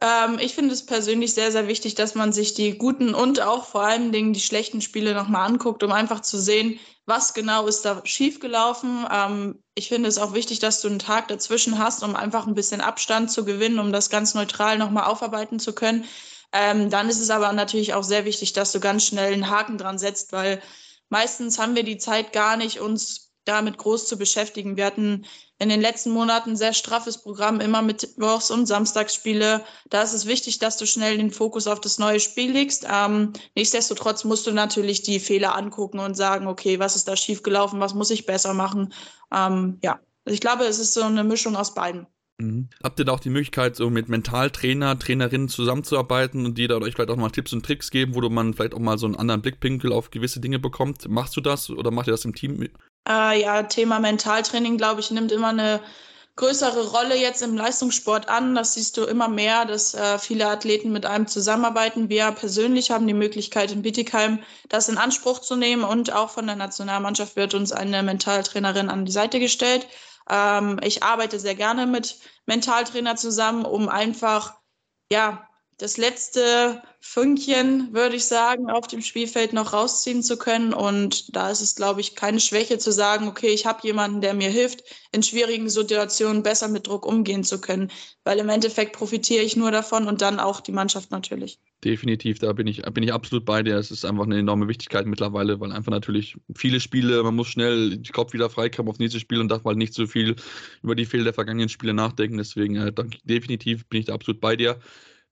Ähm, 0.00 0.38
ich 0.38 0.54
finde 0.54 0.72
es 0.72 0.86
persönlich 0.86 1.34
sehr, 1.34 1.50
sehr 1.50 1.66
wichtig, 1.66 1.94
dass 1.96 2.14
man 2.14 2.32
sich 2.32 2.54
die 2.54 2.78
guten 2.78 3.14
und 3.14 3.40
auch 3.40 3.64
vor 3.64 3.82
allen 3.82 4.12
Dingen 4.12 4.32
die 4.32 4.40
schlechten 4.40 4.80
Spiele 4.80 5.14
nochmal 5.14 5.46
anguckt, 5.46 5.82
um 5.82 5.90
einfach 5.92 6.20
zu 6.20 6.38
sehen, 6.38 6.78
was 7.06 7.34
genau 7.34 7.66
ist 7.66 7.84
da 7.84 8.00
schiefgelaufen. 8.04 9.06
Ähm, 9.10 9.62
ich 9.74 9.88
finde 9.88 10.08
es 10.08 10.18
auch 10.18 10.34
wichtig, 10.34 10.60
dass 10.60 10.80
du 10.80 10.88
einen 10.88 10.98
Tag 10.98 11.28
dazwischen 11.28 11.78
hast, 11.78 12.04
um 12.04 12.14
einfach 12.14 12.46
ein 12.46 12.54
bisschen 12.54 12.80
Abstand 12.80 13.30
zu 13.30 13.44
gewinnen, 13.44 13.78
um 13.78 13.92
das 13.92 14.10
ganz 14.10 14.34
neutral 14.34 14.78
nochmal 14.78 15.04
aufarbeiten 15.04 15.58
zu 15.58 15.72
können. 15.72 16.04
Ähm, 16.52 16.90
dann 16.90 17.08
ist 17.08 17.20
es 17.20 17.30
aber 17.30 17.52
natürlich 17.52 17.94
auch 17.94 18.04
sehr 18.04 18.24
wichtig, 18.24 18.52
dass 18.52 18.72
du 18.72 18.80
ganz 18.80 19.04
schnell 19.04 19.32
einen 19.32 19.50
Haken 19.50 19.78
dran 19.78 19.98
setzt, 19.98 20.32
weil 20.32 20.62
meistens 21.08 21.58
haben 21.58 21.74
wir 21.74 21.82
die 21.82 21.98
Zeit 21.98 22.32
gar 22.32 22.56
nicht, 22.56 22.80
uns 22.80 23.32
damit 23.44 23.78
groß 23.78 24.06
zu 24.06 24.18
beschäftigen. 24.18 24.76
Wir 24.76 24.86
hatten 24.86 25.26
in 25.58 25.68
den 25.68 25.80
letzten 25.80 26.10
Monaten 26.10 26.56
sehr 26.56 26.72
straffes 26.72 27.18
Programm, 27.18 27.60
immer 27.60 27.82
mit 27.82 28.08
Wochs- 28.16 28.50
und 28.50 28.66
Samstagsspiele. 28.66 29.64
Da 29.90 30.02
ist 30.02 30.12
es 30.12 30.26
wichtig, 30.26 30.58
dass 30.58 30.76
du 30.76 30.86
schnell 30.86 31.16
den 31.16 31.30
Fokus 31.30 31.66
auf 31.66 31.80
das 31.80 31.98
neue 31.98 32.20
Spiel 32.20 32.52
legst. 32.52 32.86
Ähm, 32.90 33.32
nichtsdestotrotz 33.56 34.24
musst 34.24 34.46
du 34.46 34.52
natürlich 34.52 35.02
die 35.02 35.18
Fehler 35.18 35.56
angucken 35.56 35.98
und 35.98 36.14
sagen, 36.14 36.46
okay, 36.46 36.78
was 36.78 36.94
ist 36.94 37.08
da 37.08 37.16
schiefgelaufen, 37.16 37.80
was 37.80 37.94
muss 37.94 38.10
ich 38.10 38.26
besser 38.26 38.54
machen. 38.54 38.92
Ähm, 39.34 39.78
ja, 39.82 40.00
also 40.24 40.34
ich 40.34 40.40
glaube, 40.40 40.64
es 40.64 40.78
ist 40.78 40.94
so 40.94 41.02
eine 41.02 41.24
Mischung 41.24 41.56
aus 41.56 41.74
beiden. 41.74 42.06
Mhm. 42.40 42.68
Habt 42.82 43.00
ihr 43.00 43.04
da 43.04 43.12
auch 43.12 43.20
die 43.20 43.30
Möglichkeit, 43.30 43.74
so 43.74 43.90
mit 43.90 44.08
Mentaltrainer, 44.08 44.96
Trainerinnen 44.96 45.48
zusammenzuarbeiten 45.48 46.46
und 46.46 46.56
die 46.56 46.68
da 46.68 46.76
euch 46.76 46.94
vielleicht 46.94 47.10
auch 47.10 47.16
mal 47.16 47.30
Tipps 47.30 47.52
und 47.52 47.66
Tricks 47.66 47.90
geben, 47.90 48.14
wo 48.14 48.20
du 48.20 48.30
man 48.30 48.54
vielleicht 48.54 48.74
auch 48.74 48.78
mal 48.78 48.96
so 48.96 49.06
einen 49.06 49.16
anderen 49.16 49.42
Blickwinkel 49.42 49.92
auf 49.92 50.10
gewisse 50.10 50.38
Dinge 50.40 50.60
bekommt? 50.60 51.08
Machst 51.08 51.36
du 51.36 51.40
das 51.40 51.68
oder 51.68 51.90
macht 51.90 52.06
ihr 52.06 52.12
das 52.12 52.24
im 52.24 52.34
Team? 52.34 52.68
Äh, 53.08 53.40
ja, 53.40 53.62
Thema 53.62 53.98
Mentaltraining, 54.00 54.76
glaube 54.76 55.00
ich, 55.00 55.10
nimmt 55.10 55.32
immer 55.32 55.48
eine 55.48 55.80
größere 56.36 56.88
Rolle 56.88 57.16
jetzt 57.16 57.42
im 57.42 57.56
Leistungssport 57.56 58.28
an. 58.28 58.54
Das 58.54 58.74
siehst 58.74 58.96
du 58.96 59.04
immer 59.04 59.28
mehr, 59.28 59.64
dass 59.64 59.94
äh, 59.94 60.18
viele 60.18 60.46
Athleten 60.48 60.92
mit 60.92 61.06
einem 61.06 61.26
zusammenarbeiten. 61.26 62.10
Wir 62.10 62.30
persönlich 62.32 62.90
haben 62.90 63.06
die 63.06 63.14
Möglichkeit 63.14 63.72
in 63.72 63.82
Bietigheim 63.82 64.40
das 64.68 64.88
in 64.88 64.98
Anspruch 64.98 65.40
zu 65.40 65.56
nehmen 65.56 65.84
und 65.84 66.12
auch 66.12 66.30
von 66.30 66.46
der 66.46 66.56
Nationalmannschaft 66.56 67.34
wird 67.36 67.54
uns 67.54 67.72
eine 67.72 68.02
Mentaltrainerin 68.02 68.90
an 68.90 69.04
die 69.06 69.12
Seite 69.12 69.40
gestellt. 69.40 69.88
Ähm, 70.30 70.78
ich 70.82 71.02
arbeite 71.02 71.40
sehr 71.40 71.54
gerne 71.54 71.86
mit 71.86 72.18
Mentaltrainer 72.46 73.16
zusammen, 73.16 73.64
um 73.64 73.88
einfach 73.88 74.54
ja 75.10 75.47
das 75.78 75.96
letzte 75.96 76.82
Fünkchen, 76.98 77.94
würde 77.94 78.16
ich 78.16 78.24
sagen, 78.24 78.68
auf 78.68 78.88
dem 78.88 79.00
Spielfeld 79.00 79.52
noch 79.52 79.72
rausziehen 79.72 80.24
zu 80.24 80.36
können. 80.36 80.74
Und 80.74 81.36
da 81.36 81.50
ist 81.50 81.60
es, 81.60 81.76
glaube 81.76 82.00
ich, 82.00 82.16
keine 82.16 82.40
Schwäche 82.40 82.78
zu 82.78 82.90
sagen, 82.90 83.28
okay, 83.28 83.48
ich 83.48 83.64
habe 83.64 83.86
jemanden, 83.86 84.20
der 84.20 84.34
mir 84.34 84.50
hilft, 84.50 84.82
in 85.12 85.22
schwierigen 85.22 85.70
Situationen 85.70 86.42
besser 86.42 86.66
mit 86.66 86.88
Druck 86.88 87.06
umgehen 87.06 87.44
zu 87.44 87.60
können. 87.60 87.92
Weil 88.24 88.40
im 88.40 88.48
Endeffekt 88.48 88.92
profitiere 88.92 89.44
ich 89.44 89.56
nur 89.56 89.70
davon 89.70 90.08
und 90.08 90.20
dann 90.20 90.40
auch 90.40 90.60
die 90.60 90.72
Mannschaft 90.72 91.12
natürlich. 91.12 91.60
Definitiv, 91.84 92.40
da 92.40 92.52
bin 92.52 92.66
ich, 92.66 92.82
bin 92.82 93.04
ich 93.04 93.12
absolut 93.12 93.44
bei 93.44 93.62
dir. 93.62 93.76
Es 93.76 93.92
ist 93.92 94.04
einfach 94.04 94.24
eine 94.24 94.38
enorme 94.38 94.66
Wichtigkeit 94.66 95.06
mittlerweile, 95.06 95.60
weil 95.60 95.70
einfach 95.70 95.92
natürlich 95.92 96.36
viele 96.56 96.80
Spiele, 96.80 97.22
man 97.22 97.36
muss 97.36 97.46
schnell 97.46 97.90
den 97.90 98.02
Kopf 98.12 98.32
wieder 98.32 98.50
freikriegen 98.50 98.90
auf 98.90 98.98
nächstes 98.98 99.22
Spiel 99.22 99.40
und 99.40 99.48
darf 99.48 99.62
mal 99.62 99.76
nicht 99.76 99.94
so 99.94 100.08
viel 100.08 100.34
über 100.82 100.96
die 100.96 101.06
Fehler 101.06 101.24
der 101.24 101.34
vergangenen 101.34 101.68
Spiele 101.68 101.94
nachdenken. 101.94 102.36
Deswegen 102.36 102.74
äh, 102.74 102.92
definitiv 103.22 103.86
bin 103.86 104.00
ich 104.00 104.06
da 104.06 104.14
absolut 104.14 104.40
bei 104.40 104.56
dir. 104.56 104.80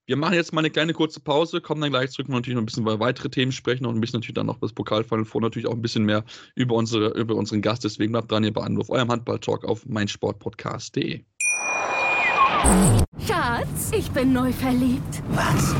Wir 0.07 0.15
machen 0.15 0.35
jetzt 0.35 0.53
mal 0.53 0.61
eine 0.61 0.69
kleine 0.69 0.93
kurze 0.93 1.19
Pause, 1.19 1.59
kommen 1.59 1.81
dann 1.81 1.89
gleich 1.89 2.11
zurück 2.11 2.29
und 2.29 2.35
natürlich 2.35 2.55
noch 2.55 2.61
ein 2.61 2.65
bisschen 2.65 2.83
über 2.83 2.97
weitere 3.01 3.29
Themen 3.29 3.51
sprechen 3.51 3.85
und 3.85 3.93
ein 3.93 3.99
bisschen 3.99 4.19
natürlich 4.19 4.35
dann 4.35 4.45
noch 4.45 4.57
das 4.61 4.71
Pokalfinal 4.71 5.25
vor, 5.25 5.41
natürlich 5.41 5.67
auch 5.67 5.73
ein 5.73 5.81
bisschen 5.81 6.05
mehr 6.05 6.23
über, 6.55 6.75
unsere, 6.75 7.09
über 7.09 7.35
unseren 7.35 7.61
Gast. 7.61 7.83
Deswegen 7.83 8.13
bleibt 8.13 8.31
dran 8.31 8.43
hier 8.43 8.53
bei 8.53 8.61
Anruf, 8.61 8.89
eurem 8.89 9.11
Handball-Talk 9.11 9.65
auf 9.65 9.85
meinsportpodcast.de. 9.85 11.25
Schatz, 13.27 13.91
ich 13.91 14.09
bin 14.11 14.31
neu 14.31 14.53
verliebt. 14.53 15.21
Was? 15.31 15.75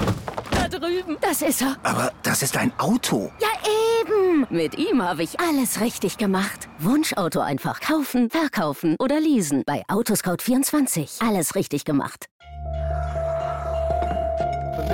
Da 0.52 0.68
drüben. 0.68 1.16
Das 1.22 1.42
ist 1.42 1.62
er. 1.62 1.78
Aber 1.84 2.12
das 2.24 2.44
ist 2.44 2.58
ein 2.58 2.78
Auto. 2.78 3.32
Ja, 3.40 3.48
eben. 4.02 4.46
Mit 4.50 4.78
ihm 4.78 5.02
habe 5.02 5.24
ich 5.24 5.40
alles 5.40 5.80
richtig 5.80 6.18
gemacht. 6.18 6.68
Wunschauto 6.80 7.40
einfach 7.40 7.80
kaufen, 7.80 8.30
verkaufen 8.30 8.98
oder 9.00 9.22
leasen. 9.22 9.64
Bei 9.66 9.84
Autoscout24. 9.88 11.26
Alles 11.26 11.56
richtig 11.56 11.86
gemacht 11.86 12.28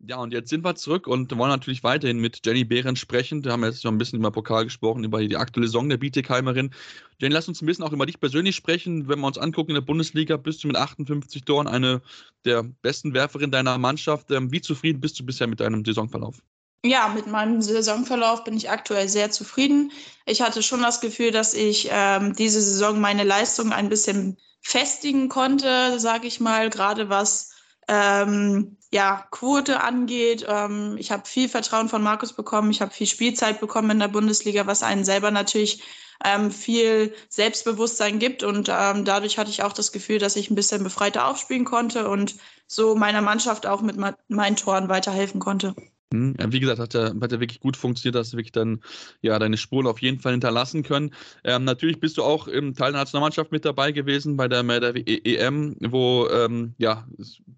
Ja, 0.00 0.18
und 0.18 0.32
jetzt 0.32 0.50
sind 0.50 0.62
wir 0.62 0.74
zurück 0.74 1.06
und 1.06 1.36
wollen 1.36 1.50
natürlich 1.50 1.82
weiterhin 1.82 2.18
mit 2.18 2.44
Jenny 2.44 2.64
Behrens 2.64 2.98
sprechen. 2.98 3.42
Wir 3.44 3.52
haben 3.52 3.64
jetzt 3.64 3.82
schon 3.82 3.94
ein 3.94 3.98
bisschen 3.98 4.18
über 4.18 4.30
Pokal 4.30 4.64
gesprochen, 4.64 5.04
über 5.04 5.26
die 5.26 5.36
aktuelle 5.36 5.66
Saison 5.66 5.88
der 5.88 5.96
Bietigheimerin. 5.96 6.70
Jenny, 7.18 7.34
lass 7.34 7.48
uns 7.48 7.62
ein 7.62 7.66
bisschen 7.66 7.84
auch 7.84 7.92
über 7.92 8.04
dich 8.04 8.20
persönlich 8.20 8.56
sprechen. 8.56 9.08
Wenn 9.08 9.20
wir 9.20 9.26
uns 9.26 9.38
angucken, 9.38 9.70
in 9.70 9.76
der 9.76 9.80
Bundesliga 9.80 10.36
bist 10.36 10.62
du 10.62 10.68
mit 10.68 10.76
58 10.76 11.44
Toren 11.44 11.66
eine 11.66 12.02
der 12.44 12.62
besten 12.62 13.14
Werferinnen 13.14 13.50
deiner 13.50 13.78
Mannschaft. 13.78 14.30
Ähm, 14.30 14.52
wie 14.52 14.60
zufrieden 14.60 15.00
bist 15.00 15.18
du 15.18 15.24
bisher 15.24 15.46
mit 15.46 15.60
deinem 15.60 15.82
Saisonverlauf? 15.84 16.42
Ja, 16.84 17.08
mit 17.08 17.26
meinem 17.26 17.62
Saisonverlauf 17.62 18.44
bin 18.44 18.54
ich 18.56 18.70
aktuell 18.70 19.08
sehr 19.08 19.30
zufrieden. 19.30 19.90
Ich 20.26 20.42
hatte 20.42 20.62
schon 20.62 20.82
das 20.82 21.00
Gefühl, 21.00 21.30
dass 21.30 21.54
ich 21.54 21.88
ähm, 21.90 22.34
diese 22.34 22.60
Saison 22.60 23.00
meine 23.00 23.24
Leistung 23.24 23.72
ein 23.72 23.88
bisschen 23.88 24.36
festigen 24.60 25.28
konnte, 25.28 25.98
sage 25.98 26.26
ich 26.26 26.38
mal, 26.38 26.68
gerade 26.68 27.08
was 27.08 27.55
ähm, 27.88 28.76
ja, 28.92 29.26
Quote 29.30 29.82
angeht. 29.82 30.44
Ähm, 30.48 30.96
ich 30.98 31.12
habe 31.12 31.26
viel 31.26 31.48
Vertrauen 31.48 31.88
von 31.88 32.02
Markus 32.02 32.32
bekommen. 32.32 32.70
Ich 32.70 32.80
habe 32.80 32.92
viel 32.92 33.06
Spielzeit 33.06 33.60
bekommen 33.60 33.90
in 33.90 33.98
der 33.98 34.08
Bundesliga, 34.08 34.66
was 34.66 34.82
einen 34.82 35.04
selber 35.04 35.30
natürlich 35.30 35.82
ähm, 36.24 36.50
viel 36.50 37.14
Selbstbewusstsein 37.28 38.18
gibt. 38.18 38.42
Und 38.42 38.68
ähm, 38.70 39.04
dadurch 39.04 39.38
hatte 39.38 39.50
ich 39.50 39.62
auch 39.62 39.72
das 39.72 39.92
Gefühl, 39.92 40.18
dass 40.18 40.36
ich 40.36 40.50
ein 40.50 40.54
bisschen 40.54 40.82
befreiter 40.82 41.26
aufspielen 41.28 41.64
konnte 41.64 42.08
und 42.08 42.36
so 42.66 42.94
meiner 42.96 43.22
Mannschaft 43.22 43.66
auch 43.66 43.82
mit 43.82 43.96
meinen 43.96 44.56
Toren 44.56 44.88
weiterhelfen 44.88 45.40
konnte. 45.40 45.74
Hm, 46.12 46.36
wie 46.48 46.60
gesagt, 46.60 46.78
hat 46.78 46.94
ja, 46.94 47.12
hat 47.20 47.32
ja 47.32 47.40
wirklich 47.40 47.60
gut 47.60 47.76
funktioniert, 47.76 48.14
dass 48.14 48.30
du 48.30 48.36
wirklich 48.36 48.52
dann 48.52 48.80
ja 49.22 49.38
deine 49.38 49.56
Spuren 49.56 49.86
auf 49.86 50.00
jeden 50.00 50.20
Fall 50.20 50.32
hinterlassen 50.32 50.84
können. 50.84 51.12
Ähm, 51.42 51.64
natürlich 51.64 51.98
bist 51.98 52.16
du 52.16 52.22
auch 52.22 52.46
im 52.46 52.74
Teil 52.74 52.92
der 52.92 53.00
Nationalmannschaft 53.00 53.50
mit 53.50 53.64
dabei 53.64 53.90
gewesen 53.90 54.36
bei 54.36 54.46
der, 54.46 54.62
der 54.62 54.94
EM, 54.94 55.76
wo 55.80 56.28
ähm, 56.28 56.74
ja 56.78 57.06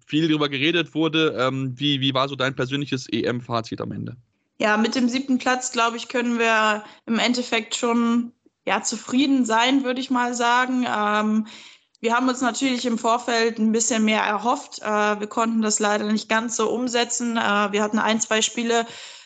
viel 0.05 0.27
darüber 0.27 0.49
geredet 0.49 0.95
wurde. 0.95 1.35
Ähm, 1.37 1.73
wie, 1.79 2.01
wie 2.01 2.13
war 2.13 2.27
so 2.27 2.35
dein 2.35 2.55
persönliches 2.55 3.07
EM-Fazit 3.11 3.81
am 3.81 3.91
Ende? 3.91 4.17
Ja, 4.59 4.77
mit 4.77 4.95
dem 4.95 5.07
siebten 5.09 5.37
Platz, 5.37 5.71
glaube 5.71 5.97
ich, 5.97 6.07
können 6.07 6.39
wir 6.39 6.83
im 7.05 7.19
Endeffekt 7.19 7.75
schon 7.75 8.33
ja, 8.65 8.81
zufrieden 8.81 9.45
sein, 9.45 9.83
würde 9.83 10.01
ich 10.01 10.09
mal 10.09 10.33
sagen. 10.33 10.85
Ähm, 10.87 11.47
wir 12.01 12.15
haben 12.15 12.29
uns 12.29 12.41
natürlich 12.41 12.85
im 12.85 12.97
Vorfeld 12.97 13.59
ein 13.59 13.71
bisschen 13.71 14.05
mehr 14.05 14.21
erhofft. 14.21 14.81
Äh, 14.81 15.19
wir 15.19 15.27
konnten 15.27 15.61
das 15.61 15.79
leider 15.79 16.05
nicht 16.05 16.29
ganz 16.29 16.55
so 16.55 16.69
umsetzen. 16.69 17.37
Äh, 17.37 17.71
wir 17.71 17.83
hatten 17.83 17.99
ein, 17.99 18.21
zwei 18.21 18.41
Spiele, 18.41 18.85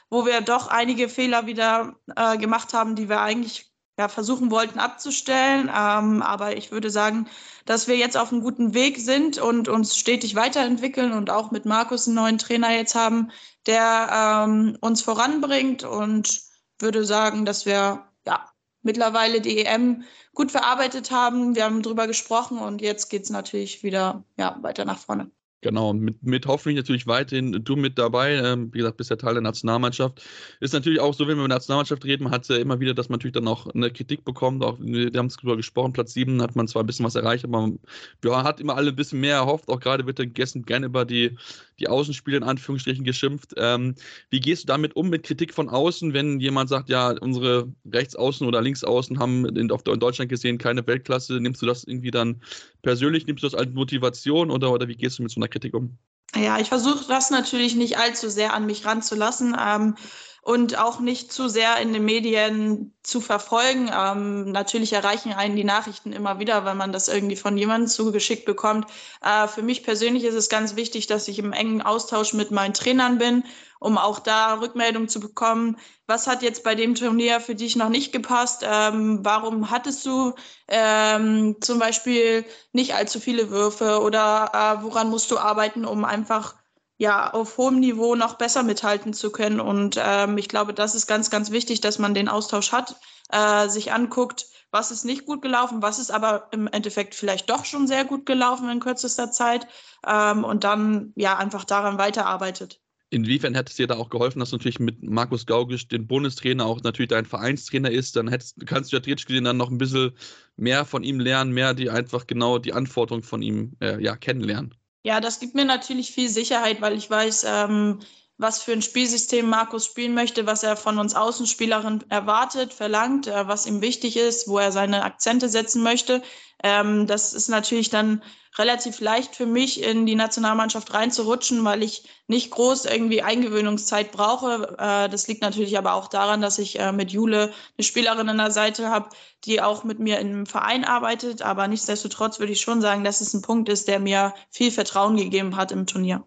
wo 0.10 0.26
wir 0.26 0.42
doch 0.42 0.68
einige 0.68 1.10
Fehler 1.10 1.46
wieder 1.46 1.96
äh, 2.16 2.38
gemacht 2.38 2.74
haben, 2.74 2.96
die 2.96 3.10
wir 3.10 3.22
eigentlich 3.22 3.72
versuchen 4.08 4.50
wollten 4.50 4.80
abzustellen. 4.80 5.70
Ähm, 5.70 6.24
aber 6.24 6.58
ich 6.58 6.72
würde 6.72 6.90
sagen, 6.90 7.28
dass 7.66 7.88
wir 7.88 7.96
jetzt 7.96 8.18
auf 8.18 8.32
einem 8.32 8.42
guten 8.42 8.74
Weg 8.74 9.00
sind 9.00 9.38
und 9.38 9.68
uns 9.70 9.96
stetig 9.96 10.34
weiterentwickeln 10.36 11.14
und 11.14 11.30
auch 11.30 11.52
mit 11.52 11.66
Markus 11.66 12.08
einen 12.08 12.16
neuen 12.16 12.38
Trainer 12.40 12.72
jetzt 12.72 12.96
haben, 12.96 13.30
der 13.68 14.46
ähm, 14.46 14.78
uns 14.82 15.04
voranbringt 15.04 15.84
und 15.84 16.42
würde 16.80 17.06
sagen, 17.06 17.46
dass 17.46 17.68
wir 17.68 18.08
ja 18.26 18.53
mittlerweile 18.84 19.42
die 19.42 19.66
EM 19.66 20.04
gut 20.34 20.52
verarbeitet 20.52 21.12
haben. 21.12 21.56
Wir 21.56 21.66
haben 21.66 21.82
drüber 21.82 22.08
gesprochen 22.08 22.60
und 22.60 22.82
jetzt 22.82 23.10
geht 23.10 23.24
es 23.24 23.30
natürlich 23.30 23.84
wieder 23.84 24.24
ja, 24.38 24.58
weiter 24.62 24.86
nach 24.86 25.00
vorne. 25.00 25.32
Genau, 25.64 25.94
mit, 25.94 26.22
mit 26.22 26.46
hoffentlich 26.46 26.76
natürlich 26.76 27.08
weiterhin 27.08 27.64
du 27.64 27.78
mit 27.78 27.98
dabei. 27.98 28.34
Ähm, 28.34 28.74
wie 28.74 28.80
gesagt, 28.80 28.98
bist 28.98 29.10
ja 29.10 29.16
Teil 29.16 29.36
der 29.36 29.42
Nationalmannschaft. 29.42 30.22
Ist 30.60 30.74
natürlich 30.74 31.00
auch 31.00 31.14
so, 31.14 31.26
wenn 31.26 31.38
wir 31.38 31.46
über 31.46 31.48
Nationalmannschaft 31.48 32.04
reden, 32.04 32.26
man 32.26 32.34
hat 32.34 32.46
ja 32.50 32.58
immer 32.58 32.82
wieder, 32.82 32.94
dass 32.94 33.08
man 33.08 33.18
natürlich 33.18 33.36
dann 33.36 33.48
auch 33.48 33.68
eine 33.68 33.90
Kritik 33.90 34.26
bekommt. 34.26 34.62
Auch, 34.62 34.78
wir 34.82 35.10
haben 35.18 35.28
es 35.28 35.38
darüber 35.38 35.56
gesprochen, 35.56 35.94
Platz 35.94 36.14
7 36.14 36.42
hat 36.42 36.58
man 36.58 36.68
zwar 36.68 36.84
ein 36.84 36.86
bisschen 36.86 37.06
was 37.06 37.16
erreicht, 37.16 37.46
aber 37.46 37.62
man 37.62 37.80
ja, 38.26 38.44
hat 38.44 38.60
immer 38.60 38.76
alle 38.76 38.90
ein 38.90 38.96
bisschen 38.98 39.22
mehr 39.22 39.38
erhofft. 39.38 39.70
Auch 39.70 39.80
gerade 39.80 40.06
wird 40.06 40.20
dann 40.20 40.34
gestern 40.34 40.64
gerne 40.64 40.88
über 40.88 41.06
die, 41.06 41.38
die 41.80 41.88
Außenspiele 41.88 42.36
in 42.36 42.44
Anführungsstrichen 42.44 43.06
geschimpft. 43.06 43.54
Ähm, 43.56 43.96
wie 44.32 44.42
gehst 44.42 44.64
du 44.64 44.68
damit 44.68 44.98
um 44.98 45.10
mit 45.10 45.24
Kritik 45.24 45.54
von 45.54 45.70
außen, 45.70 46.14
wenn 46.14 46.42
jemand 46.42 46.68
sagt, 46.68 46.90
ja, 46.90 47.16
unsere 47.22 47.72
Rechtsaußen 47.90 48.46
oder 48.46 48.62
Linksaußen 48.62 49.18
haben 49.18 49.46
in, 49.46 49.70
in 49.70 50.00
Deutschland 50.00 50.28
gesehen 50.28 50.58
keine 50.58 50.86
Weltklasse? 50.86 51.40
Nimmst 51.40 51.62
du 51.62 51.66
das 51.66 51.86
irgendwie 51.86 52.12
dann 52.12 52.42
persönlich? 52.84 53.26
Nimmst 53.26 53.42
du 53.42 53.48
das 53.48 53.56
als 53.56 53.74
Motivation 53.74 54.52
oder, 54.52 54.72
oder 54.72 54.88
wie 54.88 54.96
gehst 54.96 55.18
du 55.18 55.24
mit 55.24 55.32
so 55.32 55.40
einer 55.40 55.48
Kritik 55.48 55.74
um? 55.74 55.98
Ja, 56.36 56.60
ich 56.60 56.70
versuche 56.70 57.06
das 57.08 57.32
natürlich 57.32 57.76
nicht 57.76 57.98
allzu 57.98 58.30
sehr 58.30 58.54
an 58.54 58.66
mich 58.68 58.86
ranzulassen. 58.86 59.56
Ähm, 59.60 59.96
und 60.44 60.78
auch 60.78 61.00
nicht 61.00 61.32
zu 61.32 61.48
sehr 61.48 61.78
in 61.78 61.94
den 61.94 62.04
Medien 62.04 62.94
zu 63.02 63.22
verfolgen. 63.22 63.90
Ähm, 63.94 64.52
natürlich 64.52 64.92
erreichen 64.92 65.32
einen 65.32 65.56
die 65.56 65.64
Nachrichten 65.64 66.12
immer 66.12 66.38
wieder, 66.38 66.66
wenn 66.66 66.76
man 66.76 66.92
das 66.92 67.08
irgendwie 67.08 67.38
von 67.38 67.58
jemandem 67.58 67.88
zugeschickt 67.88 68.44
bekommt. 68.46 68.88
Äh, 69.22 69.48
für 69.48 69.62
mich 69.62 69.84
persönlich 69.84 70.26
ist 70.26 70.36
es 70.36 70.50
ganz 70.50 70.76
wichtig, 70.76 71.08
dass 71.08 71.30
ich 71.30 71.40
im 71.40 71.54
engen 71.54 71.82
Austausch 71.82 72.34
mit 72.34 72.52
meinen 72.52 72.74
Trainern 72.74 73.18
bin, 73.20 73.46
um 73.80 73.98
auch 73.98 74.20
da 74.20 74.56
Rückmeldung 74.56 75.08
zu 75.08 75.22
bekommen. 75.22 75.78
Was 76.08 76.28
hat 76.28 76.42
jetzt 76.44 76.64
bei 76.64 76.76
dem 76.76 76.96
Turnier 76.96 77.40
für 77.40 77.56
dich 77.56 77.78
noch 77.78 77.90
nicht 77.90 78.12
gepasst? 78.12 78.66
Ähm, 78.70 79.20
warum 79.24 79.70
hattest 79.72 80.06
du 80.06 80.34
ähm, 80.68 81.56
zum 81.62 81.80
Beispiel 81.80 82.46
nicht 82.74 82.96
allzu 82.96 83.22
viele 83.22 83.50
Würfe 83.50 84.02
oder 84.02 84.52
äh, 84.54 84.84
woran 84.84 85.10
musst 85.10 85.32
du 85.32 85.38
arbeiten, 85.38 85.86
um 85.86 86.04
einfach 86.04 86.56
ja, 86.98 87.32
auf 87.32 87.58
hohem 87.58 87.80
Niveau 87.80 88.16
noch 88.16 88.36
besser 88.36 88.64
mithalten 88.64 89.14
zu 89.14 89.32
können. 89.32 89.60
Und 89.60 90.00
ähm, 90.00 90.38
ich 90.38 90.48
glaube, 90.48 90.74
das 90.74 90.96
ist 90.96 91.08
ganz, 91.08 91.30
ganz 91.30 91.52
wichtig, 91.52 91.82
dass 91.82 92.00
man 92.00 92.14
den 92.14 92.30
Austausch 92.30 92.72
hat, 92.72 92.96
äh, 93.30 93.68
sich 93.68 93.92
anguckt, 93.92 94.46
was 94.72 94.92
ist 94.92 95.06
nicht 95.06 95.26
gut 95.26 95.42
gelaufen, 95.42 95.82
was 95.82 96.00
ist 96.00 96.12
aber 96.12 96.48
im 96.52 96.68
Endeffekt 96.68 97.14
vielleicht 97.16 97.50
doch 97.50 97.66
schon 97.66 97.88
sehr 97.88 98.06
gut 98.06 98.26
gelaufen 98.26 98.70
in 98.70 98.80
kürzester 98.80 99.32
Zeit 99.32 99.68
ähm, 100.06 100.44
und 100.44 100.64
dann 100.64 101.14
ja 101.16 101.38
einfach 101.38 101.64
daran 101.64 101.98
weiterarbeitet. 101.98 102.80
Inwiefern 103.12 103.54
hätte 103.54 103.70
es 103.70 103.76
dir 103.76 103.86
da 103.86 103.98
auch 103.98 104.10
geholfen, 104.10 104.40
dass 104.40 104.52
natürlich 104.52 104.80
mit 104.80 105.04
Markus 105.04 105.46
Gaugisch, 105.46 105.88
den 105.88 106.08
Bundestrainer, 106.08 106.66
auch 106.66 106.82
natürlich 106.82 107.10
dein 107.10 107.26
Vereinstrainer 107.26 107.92
ist, 107.92 108.16
dann 108.16 108.28
hättest, 108.28 108.66
kannst 108.66 108.92
du 108.92 108.96
ja 108.96 109.02
theoretisch 109.02 109.28
gesehen 109.28 109.44
dann 109.44 109.58
noch 109.58 109.70
ein 109.70 109.78
bisschen 109.78 110.18
mehr 110.56 110.84
von 110.84 111.04
ihm 111.04 111.20
lernen, 111.20 111.52
mehr 111.52 111.76
die 111.76 111.92
einfach 111.92 112.26
genau 112.26 112.58
die 112.58 112.74
Anforderungen 112.74 113.22
von 113.22 113.44
ihm 113.44 113.74
äh, 113.80 114.02
ja, 114.02 114.16
kennenlernen. 114.16 114.74
Ja, 115.06 115.20
das 115.20 115.40
gibt 115.40 115.54
mir 115.56 115.66
natürlich 115.66 116.12
viel 116.14 116.30
Sicherheit, 116.30 116.80
weil 116.82 116.94
ich 116.98 117.10
weiß, 117.10 117.44
ähm, 117.48 118.00
was 118.38 118.62
für 118.62 118.74
ein 118.74 118.82
Spielsystem 118.82 119.48
Markus 119.48 119.86
spielen 119.86 120.14
möchte, 120.14 120.46
was 120.46 120.64
er 120.64 120.76
von 120.76 120.98
uns 120.98 121.16
Außenspielerinnen 121.16 122.10
erwartet, 122.10 122.74
verlangt, 122.74 123.28
äh, 123.28 123.48
was 123.48 123.66
ihm 123.66 123.82
wichtig 123.82 124.18
ist, 124.18 124.48
wo 124.48 124.58
er 124.58 124.72
seine 124.72 125.04
Akzente 125.04 125.50
setzen 125.50 125.84
möchte. 125.84 126.22
Ähm, 126.64 127.08
das 127.08 127.34
ist 127.34 127.50
natürlich 127.50 127.90
dann 127.90 128.24
relativ 128.58 129.00
leicht 129.00 129.36
für 129.36 129.46
mich, 129.46 129.82
in 129.82 130.06
die 130.06 130.16
Nationalmannschaft 130.16 130.94
reinzurutschen, 130.94 131.64
weil 131.66 131.84
ich 131.84 132.04
nicht 132.28 132.52
groß 132.52 132.86
irgendwie 132.86 133.22
Eingewöhnungszeit 133.22 134.12
brauche. 134.12 134.76
Äh, 134.78 135.10
das 135.10 135.28
liegt 135.28 135.42
natürlich 135.42 135.78
aber 135.78 135.94
auch 135.94 136.08
daran, 136.08 136.42
dass 136.42 136.60
ich 136.60 136.80
äh, 136.80 136.92
mit 136.92 137.12
Jule 137.12 137.52
eine 137.78 137.84
Spielerin 137.84 138.30
an 138.30 138.38
der 138.38 138.52
Seite 138.52 138.90
habe, 138.90 139.10
die 139.46 139.62
auch 139.62 139.84
mit 139.84 140.00
mir 140.00 140.20
im 140.20 140.46
Verein 140.46 140.86
arbeitet. 140.86 141.42
Aber 141.42 141.68
nichtsdestotrotz 141.68 142.40
würde 142.40 142.54
ich 142.54 142.62
schon 142.62 142.82
sagen, 142.82 143.04
dass 143.04 143.22
es 143.22 143.34
ein 143.34 143.42
Punkt 143.42 143.70
ist, 143.70 143.88
der 143.88 144.00
mir 144.00 144.34
viel 144.50 144.72
Vertrauen 144.72 145.18
gegeben 145.18 145.56
hat 145.56 145.72
im 145.72 145.86
Turnier. 145.86 146.26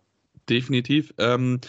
Definitiv. 0.48 1.12
Ähm 1.18 1.60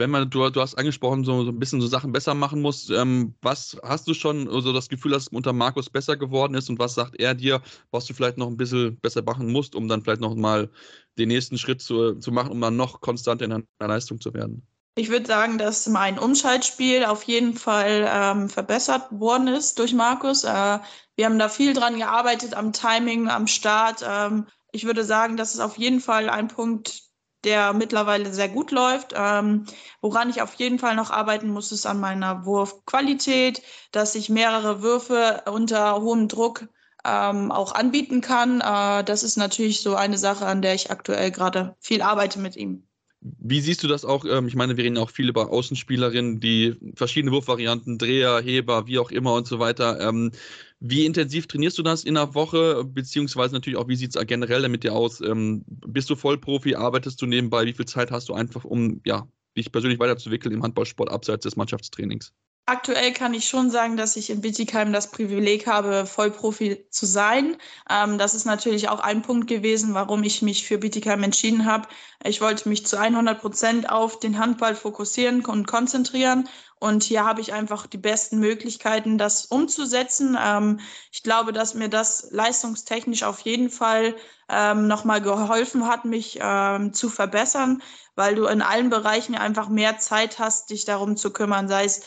wenn 0.00 0.10
man, 0.10 0.28
du, 0.28 0.48
du 0.48 0.60
hast 0.60 0.76
angesprochen, 0.76 1.24
so, 1.24 1.44
so 1.44 1.50
ein 1.50 1.58
bisschen 1.58 1.80
so 1.80 1.86
Sachen 1.86 2.10
besser 2.10 2.34
machen 2.34 2.62
muss, 2.62 2.88
ähm, 2.90 3.34
was 3.42 3.76
hast 3.84 4.08
du 4.08 4.14
schon 4.14 4.46
so 4.46 4.56
also 4.56 4.72
das 4.72 4.88
Gefühl, 4.88 5.12
dass 5.12 5.24
es 5.24 5.28
unter 5.28 5.52
Markus 5.52 5.90
besser 5.90 6.16
geworden 6.16 6.54
ist 6.54 6.70
und 6.70 6.78
was 6.78 6.94
sagt 6.94 7.20
er 7.20 7.34
dir, 7.34 7.62
was 7.90 8.06
du 8.06 8.14
vielleicht 8.14 8.38
noch 8.38 8.48
ein 8.48 8.56
bisschen 8.56 8.98
besser 8.98 9.22
machen 9.22 9.52
musst, 9.52 9.74
um 9.74 9.88
dann 9.88 10.02
vielleicht 10.02 10.22
noch 10.22 10.34
mal 10.34 10.70
den 11.18 11.28
nächsten 11.28 11.58
Schritt 11.58 11.82
zu, 11.82 12.14
zu 12.14 12.32
machen, 12.32 12.50
um 12.50 12.60
dann 12.60 12.76
noch 12.76 13.00
konstanter 13.00 13.44
in 13.44 13.50
der 13.50 13.88
Leistung 13.88 14.20
zu 14.20 14.32
werden? 14.32 14.66
Ich 14.96 15.10
würde 15.10 15.26
sagen, 15.26 15.58
dass 15.58 15.86
mein 15.86 16.18
Umschaltspiel 16.18 17.04
auf 17.04 17.22
jeden 17.24 17.54
Fall 17.54 18.08
ähm, 18.10 18.48
verbessert 18.48 19.06
worden 19.12 19.48
ist 19.48 19.78
durch 19.78 19.92
Markus. 19.92 20.44
Äh, 20.44 20.78
wir 21.16 21.26
haben 21.26 21.38
da 21.38 21.48
viel 21.50 21.74
dran 21.74 21.98
gearbeitet, 21.98 22.54
am 22.54 22.72
Timing, 22.72 23.28
am 23.28 23.46
Start. 23.46 24.04
Ähm, 24.06 24.46
ich 24.72 24.86
würde 24.86 25.04
sagen, 25.04 25.36
das 25.36 25.54
ist 25.54 25.60
auf 25.60 25.76
jeden 25.76 26.00
Fall 26.00 26.30
ein 26.30 26.48
Punkt, 26.48 27.09
der 27.44 27.72
mittlerweile 27.72 28.32
sehr 28.32 28.48
gut 28.48 28.70
läuft. 28.70 29.12
Ähm, 29.14 29.66
woran 30.00 30.30
ich 30.30 30.42
auf 30.42 30.54
jeden 30.54 30.78
Fall 30.78 30.96
noch 30.96 31.10
arbeiten 31.10 31.48
muss, 31.48 31.72
ist 31.72 31.86
an 31.86 32.00
meiner 32.00 32.44
Wurfqualität, 32.44 33.62
dass 33.92 34.14
ich 34.14 34.28
mehrere 34.28 34.82
Würfe 34.82 35.42
unter 35.46 36.00
hohem 36.00 36.28
Druck 36.28 36.68
ähm, 37.04 37.50
auch 37.50 37.72
anbieten 37.74 38.20
kann. 38.20 38.60
Äh, 38.60 39.04
das 39.04 39.22
ist 39.22 39.36
natürlich 39.36 39.80
so 39.82 39.94
eine 39.94 40.18
Sache, 40.18 40.46
an 40.46 40.62
der 40.62 40.74
ich 40.74 40.90
aktuell 40.90 41.30
gerade 41.30 41.76
viel 41.80 42.02
arbeite 42.02 42.38
mit 42.38 42.56
ihm. 42.56 42.84
Wie 43.22 43.60
siehst 43.60 43.82
du 43.82 43.88
das 43.88 44.04
auch? 44.04 44.24
Ähm, 44.24 44.48
ich 44.48 44.56
meine, 44.56 44.76
wir 44.76 44.84
reden 44.84 44.96
auch 44.96 45.10
viel 45.10 45.28
über 45.28 45.50
Außenspielerinnen, 45.50 46.40
die 46.40 46.76
verschiedene 46.94 47.32
Wurfvarianten, 47.32 47.98
Dreher, 47.98 48.40
Heber, 48.40 48.86
wie 48.86 48.98
auch 48.98 49.10
immer 49.10 49.34
und 49.34 49.46
so 49.46 49.58
weiter. 49.58 50.00
Ähm, 50.00 50.32
wie 50.80 51.04
intensiv 51.06 51.46
trainierst 51.46 51.78
du 51.78 51.82
das 51.82 52.04
in 52.04 52.14
der 52.14 52.34
Woche? 52.34 52.84
Beziehungsweise 52.84 53.54
natürlich 53.54 53.78
auch, 53.78 53.88
wie 53.88 53.96
sieht 53.96 54.16
es 54.16 54.26
generell 54.26 54.62
damit 54.62 54.82
dir 54.84 54.94
aus? 54.94 55.20
Ähm, 55.20 55.64
bist 55.66 56.08
du 56.10 56.16
Vollprofi? 56.16 56.74
Arbeitest 56.74 57.20
du 57.22 57.26
nebenbei? 57.26 57.66
Wie 57.66 57.74
viel 57.74 57.86
Zeit 57.86 58.10
hast 58.10 58.28
du 58.30 58.34
einfach, 58.34 58.64
um 58.64 59.00
ja, 59.04 59.28
dich 59.56 59.70
persönlich 59.72 59.98
weiterzuentwickeln 60.00 60.54
im 60.54 60.62
Handballsport 60.62 61.10
abseits 61.10 61.42
des 61.44 61.56
Mannschaftstrainings? 61.56 62.32
Aktuell 62.66 63.12
kann 63.12 63.34
ich 63.34 63.48
schon 63.48 63.68
sagen, 63.70 63.96
dass 63.96 64.14
ich 64.14 64.30
in 64.30 64.42
Bittigheim 64.42 64.92
das 64.92 65.10
Privileg 65.10 65.66
habe, 65.66 66.06
Vollprofi 66.06 66.86
zu 66.90 67.04
sein. 67.04 67.56
Ähm, 67.90 68.16
das 68.16 68.32
ist 68.32 68.44
natürlich 68.44 68.88
auch 68.88 69.00
ein 69.00 69.22
Punkt 69.22 69.48
gewesen, 69.48 69.92
warum 69.92 70.22
ich 70.22 70.40
mich 70.40 70.64
für 70.64 70.78
Bittigheim 70.78 71.24
entschieden 71.24 71.66
habe. 71.66 71.88
Ich 72.22 72.40
wollte 72.40 72.68
mich 72.68 72.86
zu 72.86 72.96
100 72.96 73.40
Prozent 73.40 73.90
auf 73.90 74.20
den 74.20 74.38
Handball 74.38 74.76
fokussieren 74.76 75.44
und 75.44 75.66
konzentrieren. 75.66 76.48
Und 76.78 77.02
hier 77.02 77.24
habe 77.24 77.40
ich 77.40 77.52
einfach 77.52 77.86
die 77.88 77.98
besten 77.98 78.38
Möglichkeiten, 78.38 79.18
das 79.18 79.46
umzusetzen. 79.46 80.38
Ähm, 80.40 80.78
ich 81.12 81.24
glaube, 81.24 81.52
dass 81.52 81.74
mir 81.74 81.88
das 81.88 82.28
leistungstechnisch 82.30 83.24
auf 83.24 83.40
jeden 83.40 83.70
Fall 83.70 84.14
ähm, 84.48 84.86
nochmal 84.86 85.20
geholfen 85.20 85.86
hat, 85.88 86.04
mich 86.04 86.38
ähm, 86.40 86.92
zu 86.92 87.08
verbessern, 87.08 87.82
weil 88.14 88.34
du 88.34 88.46
in 88.46 88.62
allen 88.62 88.90
Bereichen 88.90 89.34
einfach 89.34 89.68
mehr 89.68 89.98
Zeit 89.98 90.38
hast, 90.38 90.70
dich 90.70 90.84
darum 90.84 91.16
zu 91.16 91.32
kümmern, 91.32 91.68
sei 91.68 91.84
es 91.84 92.02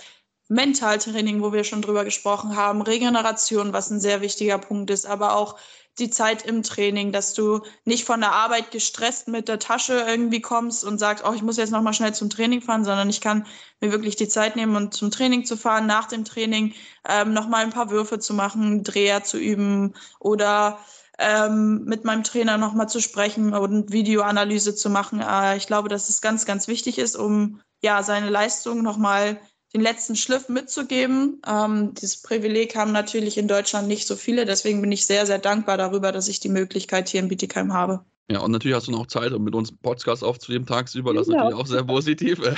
Mentaltraining, 0.53 1.41
wo 1.41 1.51
wir 1.51 1.63
schon 1.63 1.81
drüber 1.81 2.05
gesprochen 2.05 2.55
haben, 2.55 2.81
Regeneration, 2.81 3.73
was 3.73 3.89
ein 3.89 3.99
sehr 3.99 4.21
wichtiger 4.21 4.57
Punkt 4.57 4.89
ist, 4.89 5.05
aber 5.05 5.35
auch 5.35 5.57
die 5.99 6.09
Zeit 6.09 6.43
im 6.45 6.63
Training, 6.63 7.11
dass 7.11 7.33
du 7.33 7.61
nicht 7.85 8.05
von 8.05 8.19
der 8.19 8.31
Arbeit 8.31 8.71
gestresst 8.71 9.27
mit 9.27 9.47
der 9.47 9.59
Tasche 9.59 10.05
irgendwie 10.07 10.41
kommst 10.41 10.83
und 10.83 10.97
sagst, 10.97 11.23
oh, 11.27 11.33
ich 11.33 11.43
muss 11.43 11.57
jetzt 11.57 11.71
noch 11.71 11.83
mal 11.83 11.93
schnell 11.93 12.13
zum 12.13 12.29
Training 12.29 12.61
fahren, 12.61 12.83
sondern 12.83 13.09
ich 13.09 13.21
kann 13.21 13.45
mir 13.79 13.91
wirklich 13.91 14.15
die 14.15 14.27
Zeit 14.27 14.55
nehmen 14.55 14.75
und 14.75 14.93
zum 14.93 15.11
Training 15.11 15.45
zu 15.45 15.55
fahren, 15.55 15.85
nach 15.85 16.07
dem 16.07 16.25
Training 16.25 16.73
ähm, 17.07 17.33
noch 17.33 17.47
mal 17.47 17.63
ein 17.63 17.69
paar 17.69 17.91
Würfe 17.91 18.17
zu 18.17 18.33
machen, 18.33 18.83
Dreher 18.83 19.23
zu 19.23 19.37
üben 19.37 19.93
oder 20.19 20.79
ähm, 21.19 21.83
mit 21.85 22.05
meinem 22.05 22.23
Trainer 22.23 22.57
noch 22.57 22.73
mal 22.73 22.87
zu 22.87 22.99
sprechen 22.99 23.53
und 23.53 23.91
Videoanalyse 23.91 24.73
zu 24.75 24.89
machen. 24.89 25.21
Äh, 25.21 25.57
ich 25.57 25.67
glaube, 25.67 25.89
dass 25.89 26.09
es 26.09 26.21
ganz, 26.21 26.45
ganz 26.45 26.67
wichtig 26.67 26.97
ist, 26.97 27.15
um 27.15 27.61
ja 27.83 28.01
seine 28.01 28.29
Leistung 28.29 28.81
noch 28.81 28.97
mal 28.97 29.39
den 29.73 29.81
letzten 29.81 30.15
Schliff 30.15 30.49
mitzugeben. 30.49 31.41
Ähm, 31.47 31.93
dieses 31.95 32.21
Privileg 32.21 32.75
haben 32.75 32.91
natürlich 32.91 33.37
in 33.37 33.47
Deutschland 33.47 33.87
nicht 33.87 34.07
so 34.07 34.15
viele. 34.15 34.45
Deswegen 34.45 34.81
bin 34.81 34.91
ich 34.91 35.05
sehr, 35.05 35.25
sehr 35.25 35.39
dankbar 35.39 35.77
darüber, 35.77 36.11
dass 36.11 36.27
ich 36.27 36.39
die 36.39 36.49
Möglichkeit 36.49 37.09
hier 37.09 37.21
in 37.21 37.27
Bietigheim 37.27 37.73
habe. 37.73 38.03
Ja, 38.29 38.39
und 38.39 38.51
natürlich 38.51 38.75
hast 38.75 38.87
du 38.87 38.91
noch 38.91 39.07
Zeit, 39.07 39.33
um 39.33 39.43
mit 39.43 39.55
uns 39.55 39.71
Podcast 39.71 40.23
aufzunehmen 40.23 40.65
tagsüber. 40.65 41.13
Das 41.13 41.27
ist 41.27 41.33
natürlich 41.33 41.55
auch 41.55 41.67
sehr 41.67 41.83
positiv. 41.83 42.39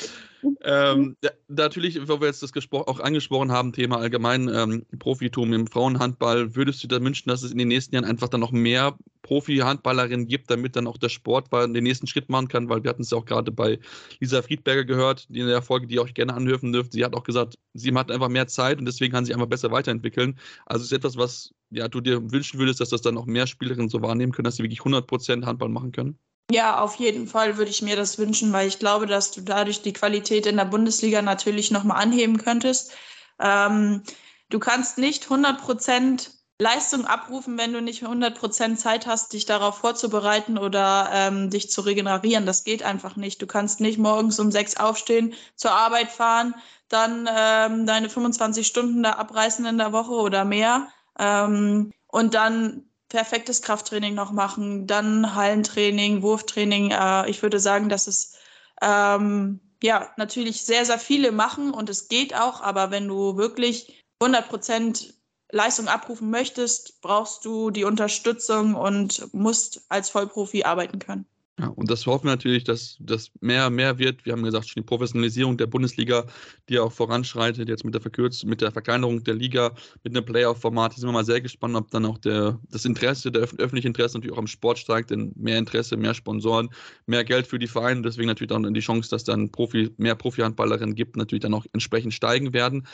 ähm, 0.62 1.16
ja, 1.22 1.30
natürlich, 1.48 2.08
wo 2.08 2.20
wir 2.20 2.28
jetzt 2.28 2.42
das 2.42 2.52
auch 2.72 3.00
angesprochen 3.00 3.52
haben, 3.52 3.72
Thema 3.72 3.98
allgemein 3.98 4.48
ähm, 4.48 4.86
Profitum 4.98 5.52
im 5.52 5.66
Frauenhandball, 5.66 6.54
würdest 6.54 6.82
du 6.82 6.88
dir 6.88 7.02
wünschen, 7.02 7.28
dass 7.28 7.42
es 7.42 7.52
in 7.52 7.58
den 7.58 7.68
nächsten 7.68 7.94
Jahren 7.94 8.04
einfach 8.04 8.28
dann 8.28 8.40
noch 8.40 8.52
mehr 8.52 8.96
Profi-Handballerinnen 9.22 10.26
gibt, 10.26 10.50
damit 10.50 10.76
dann 10.76 10.86
auch 10.86 10.96
der 10.96 11.08
Sport 11.08 11.52
den 11.52 11.84
nächsten 11.84 12.06
Schritt 12.06 12.28
machen 12.28 12.48
kann, 12.48 12.68
weil 12.68 12.82
wir 12.82 12.90
hatten 12.90 13.02
es 13.02 13.10
ja 13.10 13.18
auch 13.18 13.24
gerade 13.24 13.52
bei 13.52 13.78
Lisa 14.18 14.42
Friedberger 14.42 14.84
gehört, 14.84 15.26
die 15.28 15.40
in 15.40 15.46
der 15.46 15.62
Folge, 15.62 15.86
die 15.86 15.98
auch 15.98 16.08
gerne 16.12 16.34
anhören 16.34 16.72
dürfen. 16.72 16.90
Sie 16.90 17.04
hat 17.04 17.14
auch 17.14 17.24
gesagt, 17.24 17.58
sie 17.74 17.92
hat 17.94 18.10
einfach 18.10 18.28
mehr 18.28 18.46
Zeit 18.46 18.78
und 18.78 18.86
deswegen 18.86 19.12
kann 19.12 19.24
sie 19.24 19.34
einfach 19.34 19.46
besser 19.46 19.70
weiterentwickeln. 19.70 20.38
Also 20.66 20.82
es 20.82 20.90
ist 20.90 20.96
etwas, 20.96 21.16
was 21.16 21.52
ja, 21.70 21.88
du 21.88 22.00
dir 22.00 22.32
wünschen 22.32 22.58
würdest, 22.58 22.80
dass 22.80 22.88
das 22.88 23.02
dann 23.02 23.16
auch 23.16 23.26
mehr 23.26 23.46
Spielerinnen 23.46 23.88
so 23.88 24.02
wahrnehmen 24.02 24.32
können, 24.32 24.44
dass 24.44 24.56
sie 24.56 24.62
wirklich 24.62 24.80
100% 24.80 25.44
Handball 25.44 25.68
machen 25.68 25.92
können? 25.92 26.18
Ja, 26.52 26.80
auf 26.80 26.96
jeden 26.96 27.28
Fall 27.28 27.56
würde 27.58 27.70
ich 27.70 27.80
mir 27.80 27.94
das 27.94 28.18
wünschen, 28.18 28.52
weil 28.52 28.66
ich 28.66 28.80
glaube, 28.80 29.06
dass 29.06 29.30
du 29.30 29.40
dadurch 29.40 29.82
die 29.82 29.92
Qualität 29.92 30.46
in 30.46 30.56
der 30.56 30.64
Bundesliga 30.64 31.22
natürlich 31.22 31.70
nochmal 31.70 32.02
anheben 32.02 32.38
könntest. 32.38 32.92
Ähm, 33.38 34.02
du 34.48 34.58
kannst 34.58 34.98
nicht 34.98 35.24
100 35.24 35.60
Prozent 35.60 36.32
Leistung 36.58 37.06
abrufen, 37.06 37.56
wenn 37.56 37.72
du 37.72 37.80
nicht 37.80 38.02
100% 38.02 38.76
Zeit 38.76 39.06
hast, 39.06 39.32
dich 39.32 39.46
darauf 39.46 39.78
vorzubereiten 39.78 40.58
oder 40.58 41.08
ähm, 41.12 41.50
dich 41.50 41.70
zu 41.70 41.82
regenerieren. 41.82 42.46
Das 42.46 42.64
geht 42.64 42.82
einfach 42.82 43.14
nicht. 43.14 43.40
Du 43.40 43.46
kannst 43.46 43.80
nicht 43.80 43.98
morgens 43.98 44.40
um 44.40 44.50
sechs 44.50 44.76
aufstehen, 44.76 45.34
zur 45.54 45.70
Arbeit 45.70 46.10
fahren, 46.10 46.54
dann 46.88 47.28
ähm, 47.32 47.86
deine 47.86 48.10
25 48.10 48.66
Stunden 48.66 49.04
da 49.04 49.12
abreißen 49.12 49.64
in 49.66 49.78
der 49.78 49.92
Woche 49.92 50.12
oder 50.12 50.44
mehr 50.44 50.88
ähm, 51.18 51.92
und 52.08 52.34
dann 52.34 52.89
perfektes 53.10 53.60
Krafttraining 53.60 54.14
noch 54.14 54.32
machen, 54.32 54.86
dann 54.86 55.34
Hallentraining, 55.34 56.22
Wurftraining. 56.22 56.92
Äh, 56.92 57.28
ich 57.28 57.42
würde 57.42 57.60
sagen, 57.60 57.90
dass 57.90 58.06
es 58.06 58.38
ähm, 58.80 59.60
ja 59.82 60.10
natürlich 60.16 60.64
sehr, 60.64 60.86
sehr 60.86 60.98
viele 60.98 61.32
machen 61.32 61.72
und 61.72 61.90
es 61.90 62.08
geht 62.08 62.34
auch, 62.34 62.62
aber 62.62 62.90
wenn 62.90 63.06
du 63.06 63.36
wirklich 63.36 64.02
100 64.20 64.48
Prozent 64.48 65.14
Leistung 65.52 65.88
abrufen 65.88 66.30
möchtest, 66.30 67.00
brauchst 67.02 67.44
du 67.44 67.70
die 67.70 67.84
Unterstützung 67.84 68.74
und 68.74 69.32
musst 69.34 69.82
als 69.88 70.08
Vollprofi 70.08 70.62
arbeiten 70.64 71.00
können. 71.00 71.26
Ja, 71.60 71.68
und 71.68 71.90
das 71.90 72.06
hoffen 72.06 72.24
wir 72.24 72.30
natürlich, 72.30 72.64
dass 72.64 72.96
das 73.00 73.30
mehr, 73.40 73.68
mehr 73.68 73.98
wird. 73.98 74.24
Wir 74.24 74.32
haben 74.32 74.42
gesagt, 74.42 74.68
schon 74.68 74.82
die 74.82 74.86
Professionalisierung 74.86 75.58
der 75.58 75.66
Bundesliga, 75.66 76.24
die 76.70 76.78
auch 76.78 76.90
voranschreitet, 76.90 77.68
jetzt 77.68 77.84
mit 77.84 77.92
der 77.92 78.00
Verkürzung, 78.00 78.48
mit 78.48 78.62
der 78.62 78.72
Verkleinerung 78.72 79.22
der 79.24 79.34
Liga, 79.34 79.74
mit 80.02 80.16
einem 80.16 80.24
Playoff-Format. 80.24 80.92
Da 80.92 80.96
sind 80.96 81.08
wir 81.08 81.12
mal 81.12 81.24
sehr 81.24 81.42
gespannt, 81.42 81.76
ob 81.76 81.90
dann 81.90 82.06
auch 82.06 82.16
der, 82.16 82.58
das 82.70 82.86
Interesse, 82.86 83.30
der 83.30 83.42
öffentliche 83.42 83.88
Interesse 83.88 84.16
natürlich 84.16 84.32
auch 84.34 84.40
am 84.40 84.46
Sport 84.46 84.78
steigt, 84.78 85.10
denn 85.10 85.32
mehr 85.36 85.58
Interesse, 85.58 85.98
mehr 85.98 86.14
Sponsoren, 86.14 86.70
mehr 87.04 87.24
Geld 87.24 87.46
für 87.46 87.58
die 87.58 87.66
Vereine, 87.66 88.00
deswegen 88.00 88.28
natürlich 88.28 88.48
dann 88.48 88.72
die 88.72 88.80
Chance, 88.80 89.10
dass 89.10 89.24
dann 89.24 89.50
Profi, 89.50 89.90
mehr 89.98 90.14
Profi-Handballerinnen 90.14 90.94
gibt, 90.94 91.16
natürlich 91.16 91.42
dann 91.42 91.52
auch 91.52 91.66
entsprechend 91.74 92.14
steigen 92.14 92.54
werden. 92.54 92.86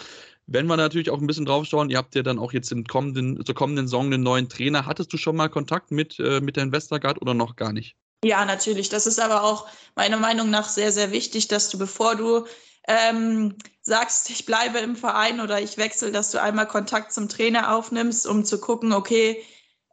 Wenn 0.48 0.66
wir 0.66 0.76
natürlich 0.76 1.10
auch 1.10 1.20
ein 1.20 1.28
bisschen 1.28 1.44
drauf 1.44 1.66
schauen, 1.66 1.88
ihr 1.88 1.98
habt 1.98 2.16
ja 2.16 2.24
dann 2.24 2.40
auch 2.40 2.52
jetzt 2.52 2.72
im 2.72 2.82
kommenden, 2.84 3.44
zur 3.44 3.54
kommenden 3.54 3.86
Saison 3.86 4.06
einen 4.06 4.24
neuen 4.24 4.48
Trainer. 4.48 4.86
Hattest 4.86 5.12
du 5.12 5.18
schon 5.18 5.36
mal 5.36 5.48
Kontakt 5.48 5.92
mit, 5.92 6.18
äh, 6.18 6.40
mit 6.40 6.56
Herrn 6.56 6.72
Westergaard 6.72 7.22
oder 7.22 7.34
noch 7.34 7.54
gar 7.54 7.72
nicht? 7.72 7.96
Ja, 8.24 8.44
natürlich. 8.44 8.88
Das 8.88 9.06
ist 9.06 9.20
aber 9.20 9.42
auch 9.44 9.68
meiner 9.94 10.16
Meinung 10.16 10.50
nach 10.50 10.68
sehr, 10.68 10.90
sehr 10.92 11.12
wichtig, 11.12 11.48
dass 11.48 11.68
du, 11.68 11.78
bevor 11.78 12.16
du 12.16 12.46
ähm, 12.88 13.56
sagst, 13.82 14.30
ich 14.30 14.46
bleibe 14.46 14.78
im 14.78 14.96
Verein 14.96 15.40
oder 15.40 15.60
ich 15.60 15.76
wechsle, 15.76 16.12
dass 16.12 16.30
du 16.30 16.40
einmal 16.40 16.66
Kontakt 16.66 17.12
zum 17.12 17.28
Trainer 17.28 17.74
aufnimmst, 17.74 18.26
um 18.26 18.44
zu 18.44 18.60
gucken, 18.60 18.92
okay, 18.92 19.44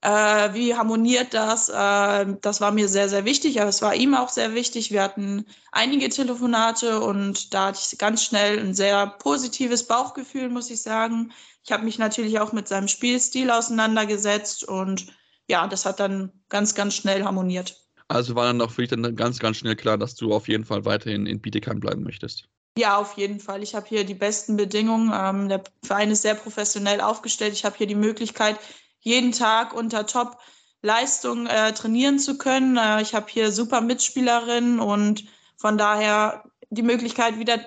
äh, 0.02 0.54
wie 0.54 0.76
harmoniert 0.76 1.34
das? 1.34 1.70
Äh, 1.70 2.36
das 2.42 2.60
war 2.62 2.72
mir 2.72 2.88
sehr, 2.90 3.08
sehr 3.10 3.26
wichtig, 3.26 3.62
aber 3.62 3.70
es 3.70 3.82
war 3.82 3.96
ihm 3.96 4.16
auch 4.16 4.30
sehr 4.30 4.54
wichtig. 4.56 4.92
Wir 4.92 5.04
hatten 5.04 5.46
einige 5.72 6.10
Telefonate 6.10 7.02
und 7.02 7.54
da 7.54 7.68
hatte 7.68 7.80
ich 7.92 7.98
ganz 7.98 8.24
schnell 8.24 8.60
ein 8.60 8.74
sehr 8.74 9.08
positives 9.08 9.88
Bauchgefühl, 9.88 10.50
muss 10.50 10.70
ich 10.70 10.82
sagen. 10.82 11.32
Ich 11.64 11.72
habe 11.72 11.84
mich 11.84 12.00
natürlich 12.00 12.40
auch 12.40 12.52
mit 12.52 12.68
seinem 12.68 12.88
Spielstil 12.88 13.52
auseinandergesetzt 13.52 14.64
und 14.66 15.08
ja, 15.48 15.68
das 15.68 15.86
hat 15.86 16.00
dann 16.00 16.32
ganz, 16.50 16.74
ganz 16.76 16.96
schnell 16.96 17.24
harmoniert. 17.24 17.83
Also 18.14 18.36
war 18.36 18.46
dann 18.46 18.62
auch 18.62 18.70
für 18.70 18.82
dich 18.82 18.92
dann 18.92 19.16
ganz, 19.16 19.40
ganz 19.40 19.58
schnell 19.58 19.76
klar, 19.76 19.98
dass 19.98 20.14
du 20.14 20.34
auf 20.34 20.48
jeden 20.48 20.66
Fall 20.66 20.86
weiterhin 20.86 21.26
in 21.26 21.42
Bietigheim 21.42 21.80
bleiben 21.80 22.04
möchtest. 22.04 22.48
Ja, 22.78 22.98
auf 22.98 23.18
jeden 23.18 23.40
Fall. 23.40 23.64
Ich 23.64 23.74
habe 23.74 23.88
hier 23.88 24.04
die 24.04 24.14
besten 24.14 24.56
Bedingungen. 24.56 25.12
Ähm, 25.14 25.50
der 25.50 25.64
Verein 25.84 26.12
ist 26.12 26.22
sehr 26.22 26.36
professionell 26.36 27.02
aufgestellt. 27.02 27.54
Ich 27.54 27.66
habe 27.66 27.76
hier 27.76 27.88
die 27.88 27.96
Möglichkeit, 27.96 28.60
jeden 29.00 29.32
Tag 29.32 29.74
unter 29.74 30.06
Top-Leistung 30.06 31.48
äh, 31.48 31.74
trainieren 31.74 32.20
zu 32.20 32.38
können. 32.38 32.78
Äh, 32.78 33.02
ich 33.02 33.16
habe 33.16 33.26
hier 33.30 33.52
super 33.52 33.82
Mitspielerinnen 33.82 34.80
und 34.80 35.26
von 35.58 35.80
daher 35.80 36.44
die 36.70 36.84
Möglichkeit, 36.84 37.40
wieder 37.40 37.60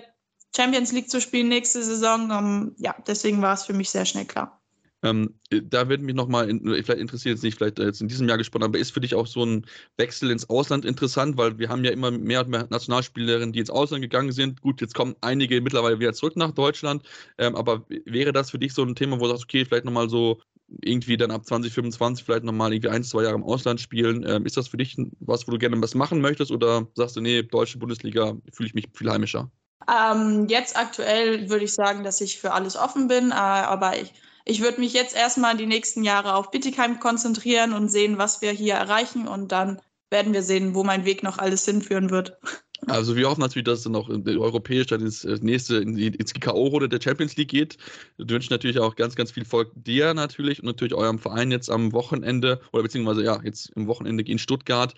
Champions 0.55 0.93
League 0.93 1.11
zu 1.11 1.21
spielen 1.21 1.49
nächste 1.49 1.83
Saison. 1.83 2.31
Ähm, 2.31 2.77
ja, 2.79 2.95
deswegen 3.07 3.43
war 3.43 3.55
es 3.55 3.65
für 3.65 3.75
mich 3.75 3.91
sehr 3.91 4.05
schnell 4.05 4.27
klar. 4.27 4.61
Ähm, 5.03 5.39
da 5.51 5.89
würde 5.89 6.03
mich 6.05 6.15
nochmal, 6.15 6.49
in, 6.49 6.61
vielleicht 6.61 7.01
interessiert 7.01 7.37
es 7.37 7.43
nicht, 7.43 7.57
vielleicht 7.57 7.79
jetzt 7.79 8.01
in 8.01 8.09
diesem 8.09 8.29
Jahr 8.29 8.39
gespannt, 8.39 8.65
aber 8.65 8.79
ist 8.79 8.93
für 8.93 9.01
dich 9.01 9.15
auch 9.15 9.27
so 9.27 9.45
ein 9.45 9.67
Wechsel 9.97 10.31
ins 10.31 10.49
Ausland 10.49 10.85
interessant, 10.85 11.37
weil 11.37 11.59
wir 11.59 11.69
haben 11.69 11.85
ja 11.85 11.91
immer 11.91 12.11
mehr 12.11 12.41
und 12.41 12.49
mehr 12.49 12.67
Nationalspielerinnen, 12.71 13.53
die 13.53 13.61
ins 13.61 13.71
Ausland 13.71 14.03
gegangen 14.03 14.33
sind. 14.33 14.61
Gut, 14.63 14.81
jetzt 14.81 14.95
kommen 14.95 15.15
einige 15.21 15.61
mittlerweile 15.61 16.01
wieder 16.01 16.13
zurück 16.13 16.37
nach 16.37 16.53
Deutschland, 16.53 17.03
ähm, 17.39 17.55
aber 17.55 17.85
wäre 18.05 18.33
das 18.33 18.51
für 18.51 18.59
dich 18.59 18.73
so 18.73 18.83
ein 18.83 18.95
Thema, 18.95 19.21
wo 19.21 19.25
du 19.25 19.31
sagst, 19.31 19.45
okay, 19.45 19.65
vielleicht 19.65 19.85
nochmal 19.85 20.09
so 20.09 20.41
irgendwie 20.83 21.17
dann 21.17 21.31
ab 21.31 21.47
2025 21.47 22.25
vielleicht 22.25 22.45
nochmal 22.45 22.73
irgendwie 22.73 22.91
ein, 22.91 23.05
zwei 23.05 23.23
Jahre 23.23 23.37
im 23.37 23.45
Ausland 23.45 23.81
spielen. 23.81 24.25
Ähm, 24.27 24.47
ist 24.47 24.57
das 24.57 24.69
für 24.69 24.77
dich 24.77 24.97
was, 25.21 25.47
wo 25.47 25.53
du 25.53 25.59
gerne 25.59 25.81
was 25.81 25.95
machen 25.95 26.21
möchtest 26.21 26.51
oder 26.51 26.87
sagst 26.95 27.17
du, 27.17 27.21
nee, 27.21 27.43
deutsche 27.43 27.79
Bundesliga 27.79 28.37
fühle 28.53 28.69
ich 28.69 28.75
mich 28.75 28.87
viel 28.93 29.11
heimischer? 29.11 29.51
Ähm, 29.89 30.47
jetzt 30.49 30.77
aktuell 30.77 31.49
würde 31.49 31.65
ich 31.65 31.73
sagen, 31.73 32.03
dass 32.03 32.21
ich 32.21 32.41
für 32.41 32.53
alles 32.53 32.77
offen 32.77 33.07
bin, 33.07 33.31
äh, 33.31 33.35
aber 33.35 34.01
ich, 34.01 34.13
ich 34.47 34.63
würde 34.63 34.81
mich 34.81 34.93
jetzt 34.93 35.15
erstmal 35.15 35.57
die 35.57 35.67
nächsten 35.67 36.05
Jahre 36.05 36.35
auf 36.35 36.51
Bittigheim 36.51 37.01
konzentrieren 37.01 37.73
und 37.73 37.89
sehen, 37.89 38.17
was 38.17 38.41
wir 38.41 38.53
hier 38.53 38.75
erreichen 38.75 39.29
und 39.29 39.53
dann 39.53 39.83
werden 40.09 40.33
wir 40.33 40.43
sehen, 40.43 40.75
wo 40.75 40.85
mein 40.85 41.05
Weg 41.05 41.25
noch 41.25 41.39
alles 41.39 41.65
hinführen 41.65 42.11
wird. 42.11 42.39
Also 42.89 43.17
wir 43.17 43.27
hoffen 43.29 43.41
natürlich, 43.41 43.65
dass 43.65 43.79
es 43.79 43.85
dann 43.85 43.97
auch 43.97 44.11
europäisch 44.11 44.87
dann 44.87 45.01
ins 45.01 45.25
äh, 45.25 45.39
nächste, 45.41 45.79
ins 45.79 46.35
K.O.-Runde 46.35 46.89
der 46.89 47.01
Champions 47.01 47.35
League 47.37 47.49
geht. 47.49 47.79
Wir 48.19 48.29
wünschen 48.29 48.53
natürlich 48.53 48.79
auch 48.79 48.97
ganz, 48.97 49.17
ganz 49.17 49.33
viel 49.33 49.47
Volk 49.47 49.73
dir 49.75 50.13
natürlich 50.13 50.61
und 50.61 50.67
natürlich 50.67 50.93
eurem 50.93 51.19
Verein 51.19 51.51
jetzt 51.51 51.71
am 51.71 51.95
Wochenende 51.95 52.61
oder 52.75 52.83
beziehungsweise 52.83 53.25
ja, 53.25 53.41
jetzt 53.43 53.71
im 53.77 53.87
Wochenende 53.87 54.25
in 54.25 54.39
Stuttgart. 54.39 54.95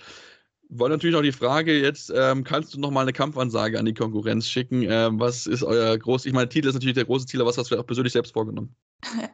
Wollen 0.69 0.91
natürlich 0.91 1.15
auch 1.15 1.23
die 1.23 1.31
Frage 1.31 1.81
jetzt, 1.81 2.13
ähm, 2.15 2.43
kannst 2.43 2.75
du 2.75 2.81
noch 2.81 2.91
mal 2.91 3.03
eine 3.03 3.13
Kampfansage 3.13 3.79
an 3.79 3.87
die 3.87 3.95
Konkurrenz 3.95 4.49
schicken? 4.49 4.83
Ähm, 4.83 5.21
was 5.21 5.47
ist 5.47 5.63
euer 5.63 5.97
großes, 5.97 6.27
ich 6.27 6.33
meine, 6.33 6.49
Titel 6.49 6.67
ist 6.67 6.75
natürlich 6.75 6.97
der 6.97 7.05
große 7.05 7.27
Ziel, 7.27 7.41
aber 7.41 7.51
was 7.51 7.59
hast 7.59 7.71
du 7.71 7.79
auch 7.79 7.87
persönlich 7.87 8.13
selbst 8.13 8.33
vorgenommen? 8.33 8.75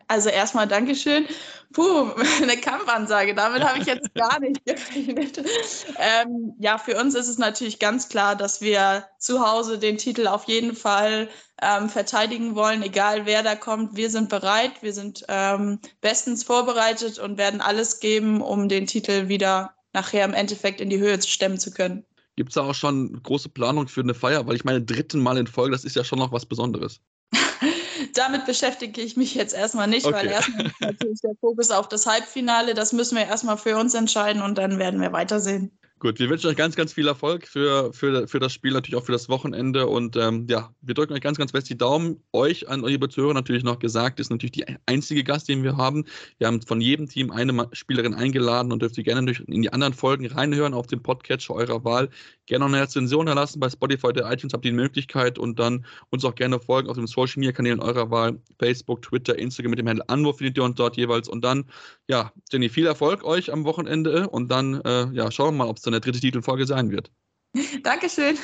Also 0.08 0.28
erstmal 0.28 0.68
Dankeschön. 0.68 1.26
Puh, 1.72 2.12
eine 2.42 2.56
Kampfansage, 2.56 3.34
damit 3.34 3.64
habe 3.64 3.80
ich 3.80 3.86
jetzt 3.86 4.14
gar 4.14 4.38
nicht 4.40 4.64
gerechnet. 4.66 5.42
Ähm, 5.98 6.54
ja, 6.60 6.78
für 6.78 7.00
uns 7.00 7.14
ist 7.14 7.28
es 7.28 7.38
natürlich 7.38 7.78
ganz 7.78 8.08
klar, 8.08 8.36
dass 8.36 8.60
wir 8.60 9.06
zu 9.18 9.44
Hause 9.44 9.78
den 9.78 9.98
Titel 9.98 10.28
auf 10.28 10.44
jeden 10.44 10.76
Fall 10.76 11.28
ähm, 11.62 11.88
verteidigen 11.88 12.54
wollen, 12.54 12.82
egal 12.82 13.26
wer 13.26 13.42
da 13.42 13.56
kommt. 13.56 13.96
Wir 13.96 14.10
sind 14.10 14.28
bereit, 14.28 14.82
wir 14.82 14.92
sind 14.92 15.24
ähm, 15.28 15.80
bestens 16.00 16.44
vorbereitet 16.44 17.18
und 17.18 17.38
werden 17.38 17.60
alles 17.60 18.00
geben, 18.00 18.40
um 18.40 18.68
den 18.68 18.86
Titel 18.86 19.28
wieder 19.28 19.74
nachher 19.92 20.24
im 20.24 20.34
Endeffekt 20.34 20.80
in 20.80 20.90
die 20.90 20.98
Höhe 20.98 21.20
stemmen 21.22 21.58
zu 21.58 21.72
können. 21.72 22.04
Gibt 22.36 22.50
es 22.50 22.54
da 22.54 22.62
auch 22.62 22.74
schon 22.74 23.20
große 23.22 23.48
Planung 23.48 23.88
für 23.88 24.00
eine 24.00 24.14
Feier? 24.14 24.46
Weil 24.46 24.56
ich 24.56 24.64
meine, 24.64 24.82
dritten 24.82 25.20
Mal 25.20 25.38
in 25.38 25.46
Folge, 25.46 25.72
das 25.72 25.84
ist 25.84 25.96
ja 25.96 26.04
schon 26.04 26.18
noch 26.18 26.32
was 26.32 26.46
Besonderes. 26.46 27.00
Damit 28.14 28.46
beschäftige 28.46 29.00
ich 29.00 29.16
mich 29.16 29.34
jetzt 29.34 29.54
erstmal 29.54 29.86
nicht, 29.86 30.06
okay. 30.06 30.14
weil 30.14 30.26
erstmal 30.28 30.66
ist 30.66 30.80
natürlich 30.80 31.20
der 31.20 31.34
Fokus 31.40 31.70
auf 31.70 31.88
das 31.88 32.06
Halbfinale. 32.06 32.74
Das 32.74 32.92
müssen 32.92 33.16
wir 33.16 33.24
erstmal 33.26 33.58
für 33.58 33.76
uns 33.76 33.94
entscheiden 33.94 34.42
und 34.42 34.56
dann 34.56 34.78
werden 34.78 35.00
wir 35.00 35.12
weitersehen. 35.12 35.70
Gut, 36.04 36.18
wir 36.18 36.28
wünschen 36.28 36.50
euch 36.50 36.56
ganz, 36.56 36.76
ganz 36.76 36.92
viel 36.92 37.08
Erfolg 37.08 37.46
für, 37.46 37.90
für, 37.94 38.28
für 38.28 38.38
das 38.38 38.52
Spiel, 38.52 38.72
natürlich 38.72 39.00
auch 39.00 39.06
für 39.06 39.12
das 39.12 39.30
Wochenende. 39.30 39.86
Und 39.86 40.16
ähm, 40.16 40.46
ja, 40.50 40.68
wir 40.82 40.92
drücken 40.92 41.14
euch 41.14 41.22
ganz, 41.22 41.38
ganz 41.38 41.52
fest 41.52 41.70
die 41.70 41.78
Daumen. 41.78 42.22
Euch 42.34 42.68
an 42.68 42.84
eure 42.84 43.08
Zuhörer 43.08 43.32
natürlich 43.32 43.64
noch 43.64 43.78
gesagt, 43.78 44.20
ist 44.20 44.28
natürlich 44.28 44.52
die 44.52 44.66
einzige 44.84 45.24
Gast, 45.24 45.48
den 45.48 45.62
wir 45.62 45.78
haben. 45.78 46.04
Wir 46.36 46.48
haben 46.48 46.60
von 46.60 46.82
jedem 46.82 47.08
Team 47.08 47.30
eine 47.30 47.70
Spielerin 47.72 48.12
eingeladen 48.12 48.70
und 48.70 48.82
dürft 48.82 48.98
ihr 48.98 49.04
gerne 49.04 49.32
in 49.46 49.62
die 49.62 49.72
anderen 49.72 49.94
Folgen 49.94 50.26
reinhören 50.26 50.74
auf 50.74 50.88
dem 50.88 51.02
Podcatcher 51.02 51.54
eurer 51.54 51.82
Wahl. 51.86 52.10
Gerne 52.44 52.66
noch 52.66 52.74
eine 52.74 52.82
Rezension 52.82 53.26
erlassen 53.26 53.58
bei 53.58 53.70
Spotify 53.70 54.08
oder 54.08 54.30
iTunes, 54.30 54.52
habt 54.52 54.66
ihr 54.66 54.72
die 54.72 54.76
Möglichkeit 54.76 55.38
und 55.38 55.58
dann 55.58 55.86
uns 56.10 56.26
auch 56.26 56.34
gerne 56.34 56.60
folgen 56.60 56.90
auf 56.90 56.96
den 56.98 57.06
Social 57.06 57.40
Media 57.40 57.52
Kanälen 57.52 57.80
eurer 57.80 58.10
Wahl. 58.10 58.38
Facebook, 58.58 59.00
Twitter, 59.00 59.38
Instagram 59.38 59.70
mit 59.70 59.78
dem 59.78 59.88
Handel 59.88 60.04
Anwurf 60.08 60.36
findet 60.36 60.58
ihr 60.58 60.64
uns 60.64 60.76
dort 60.76 60.98
jeweils. 60.98 61.30
Und 61.30 61.42
dann, 61.42 61.64
ja, 62.08 62.30
Jenny, 62.52 62.68
viel 62.68 62.84
Erfolg 62.84 63.24
euch 63.24 63.50
am 63.50 63.64
Wochenende 63.64 64.28
und 64.28 64.50
dann, 64.50 64.82
äh, 64.82 65.06
ja, 65.12 65.30
schauen 65.30 65.54
wir 65.54 65.64
mal, 65.64 65.70
ob 65.70 65.78
es 65.78 65.82
dann 65.82 65.93
der 65.94 66.00
dritte 66.00 66.20
Titelfolge 66.20 66.66
sein 66.66 66.90
wird. 66.90 67.10
Dankeschön. 67.82 68.36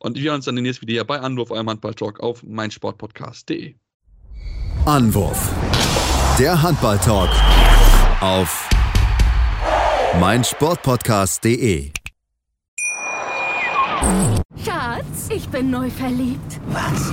Und 0.00 0.16
wir 0.16 0.24
hören 0.24 0.36
uns 0.36 0.44
dann 0.46 0.56
demnächst 0.56 0.82
wieder 0.82 0.92
hier 0.92 1.04
bei 1.04 1.20
Anwurf, 1.20 1.50
eurem 1.50 1.68
Handball-Talk 1.68 2.20
auf 2.20 2.42
meinsportpodcast.de. 2.42 3.74
Anwurf. 4.84 5.50
Der 6.38 6.60
Handball-Talk 6.60 7.30
auf 8.20 8.68
meinsportpodcast.de. 10.18 11.90
Schatz, 14.64 15.28
ich 15.30 15.48
bin 15.48 15.70
neu 15.70 15.88
verliebt. 15.88 16.60
Was? 16.68 17.12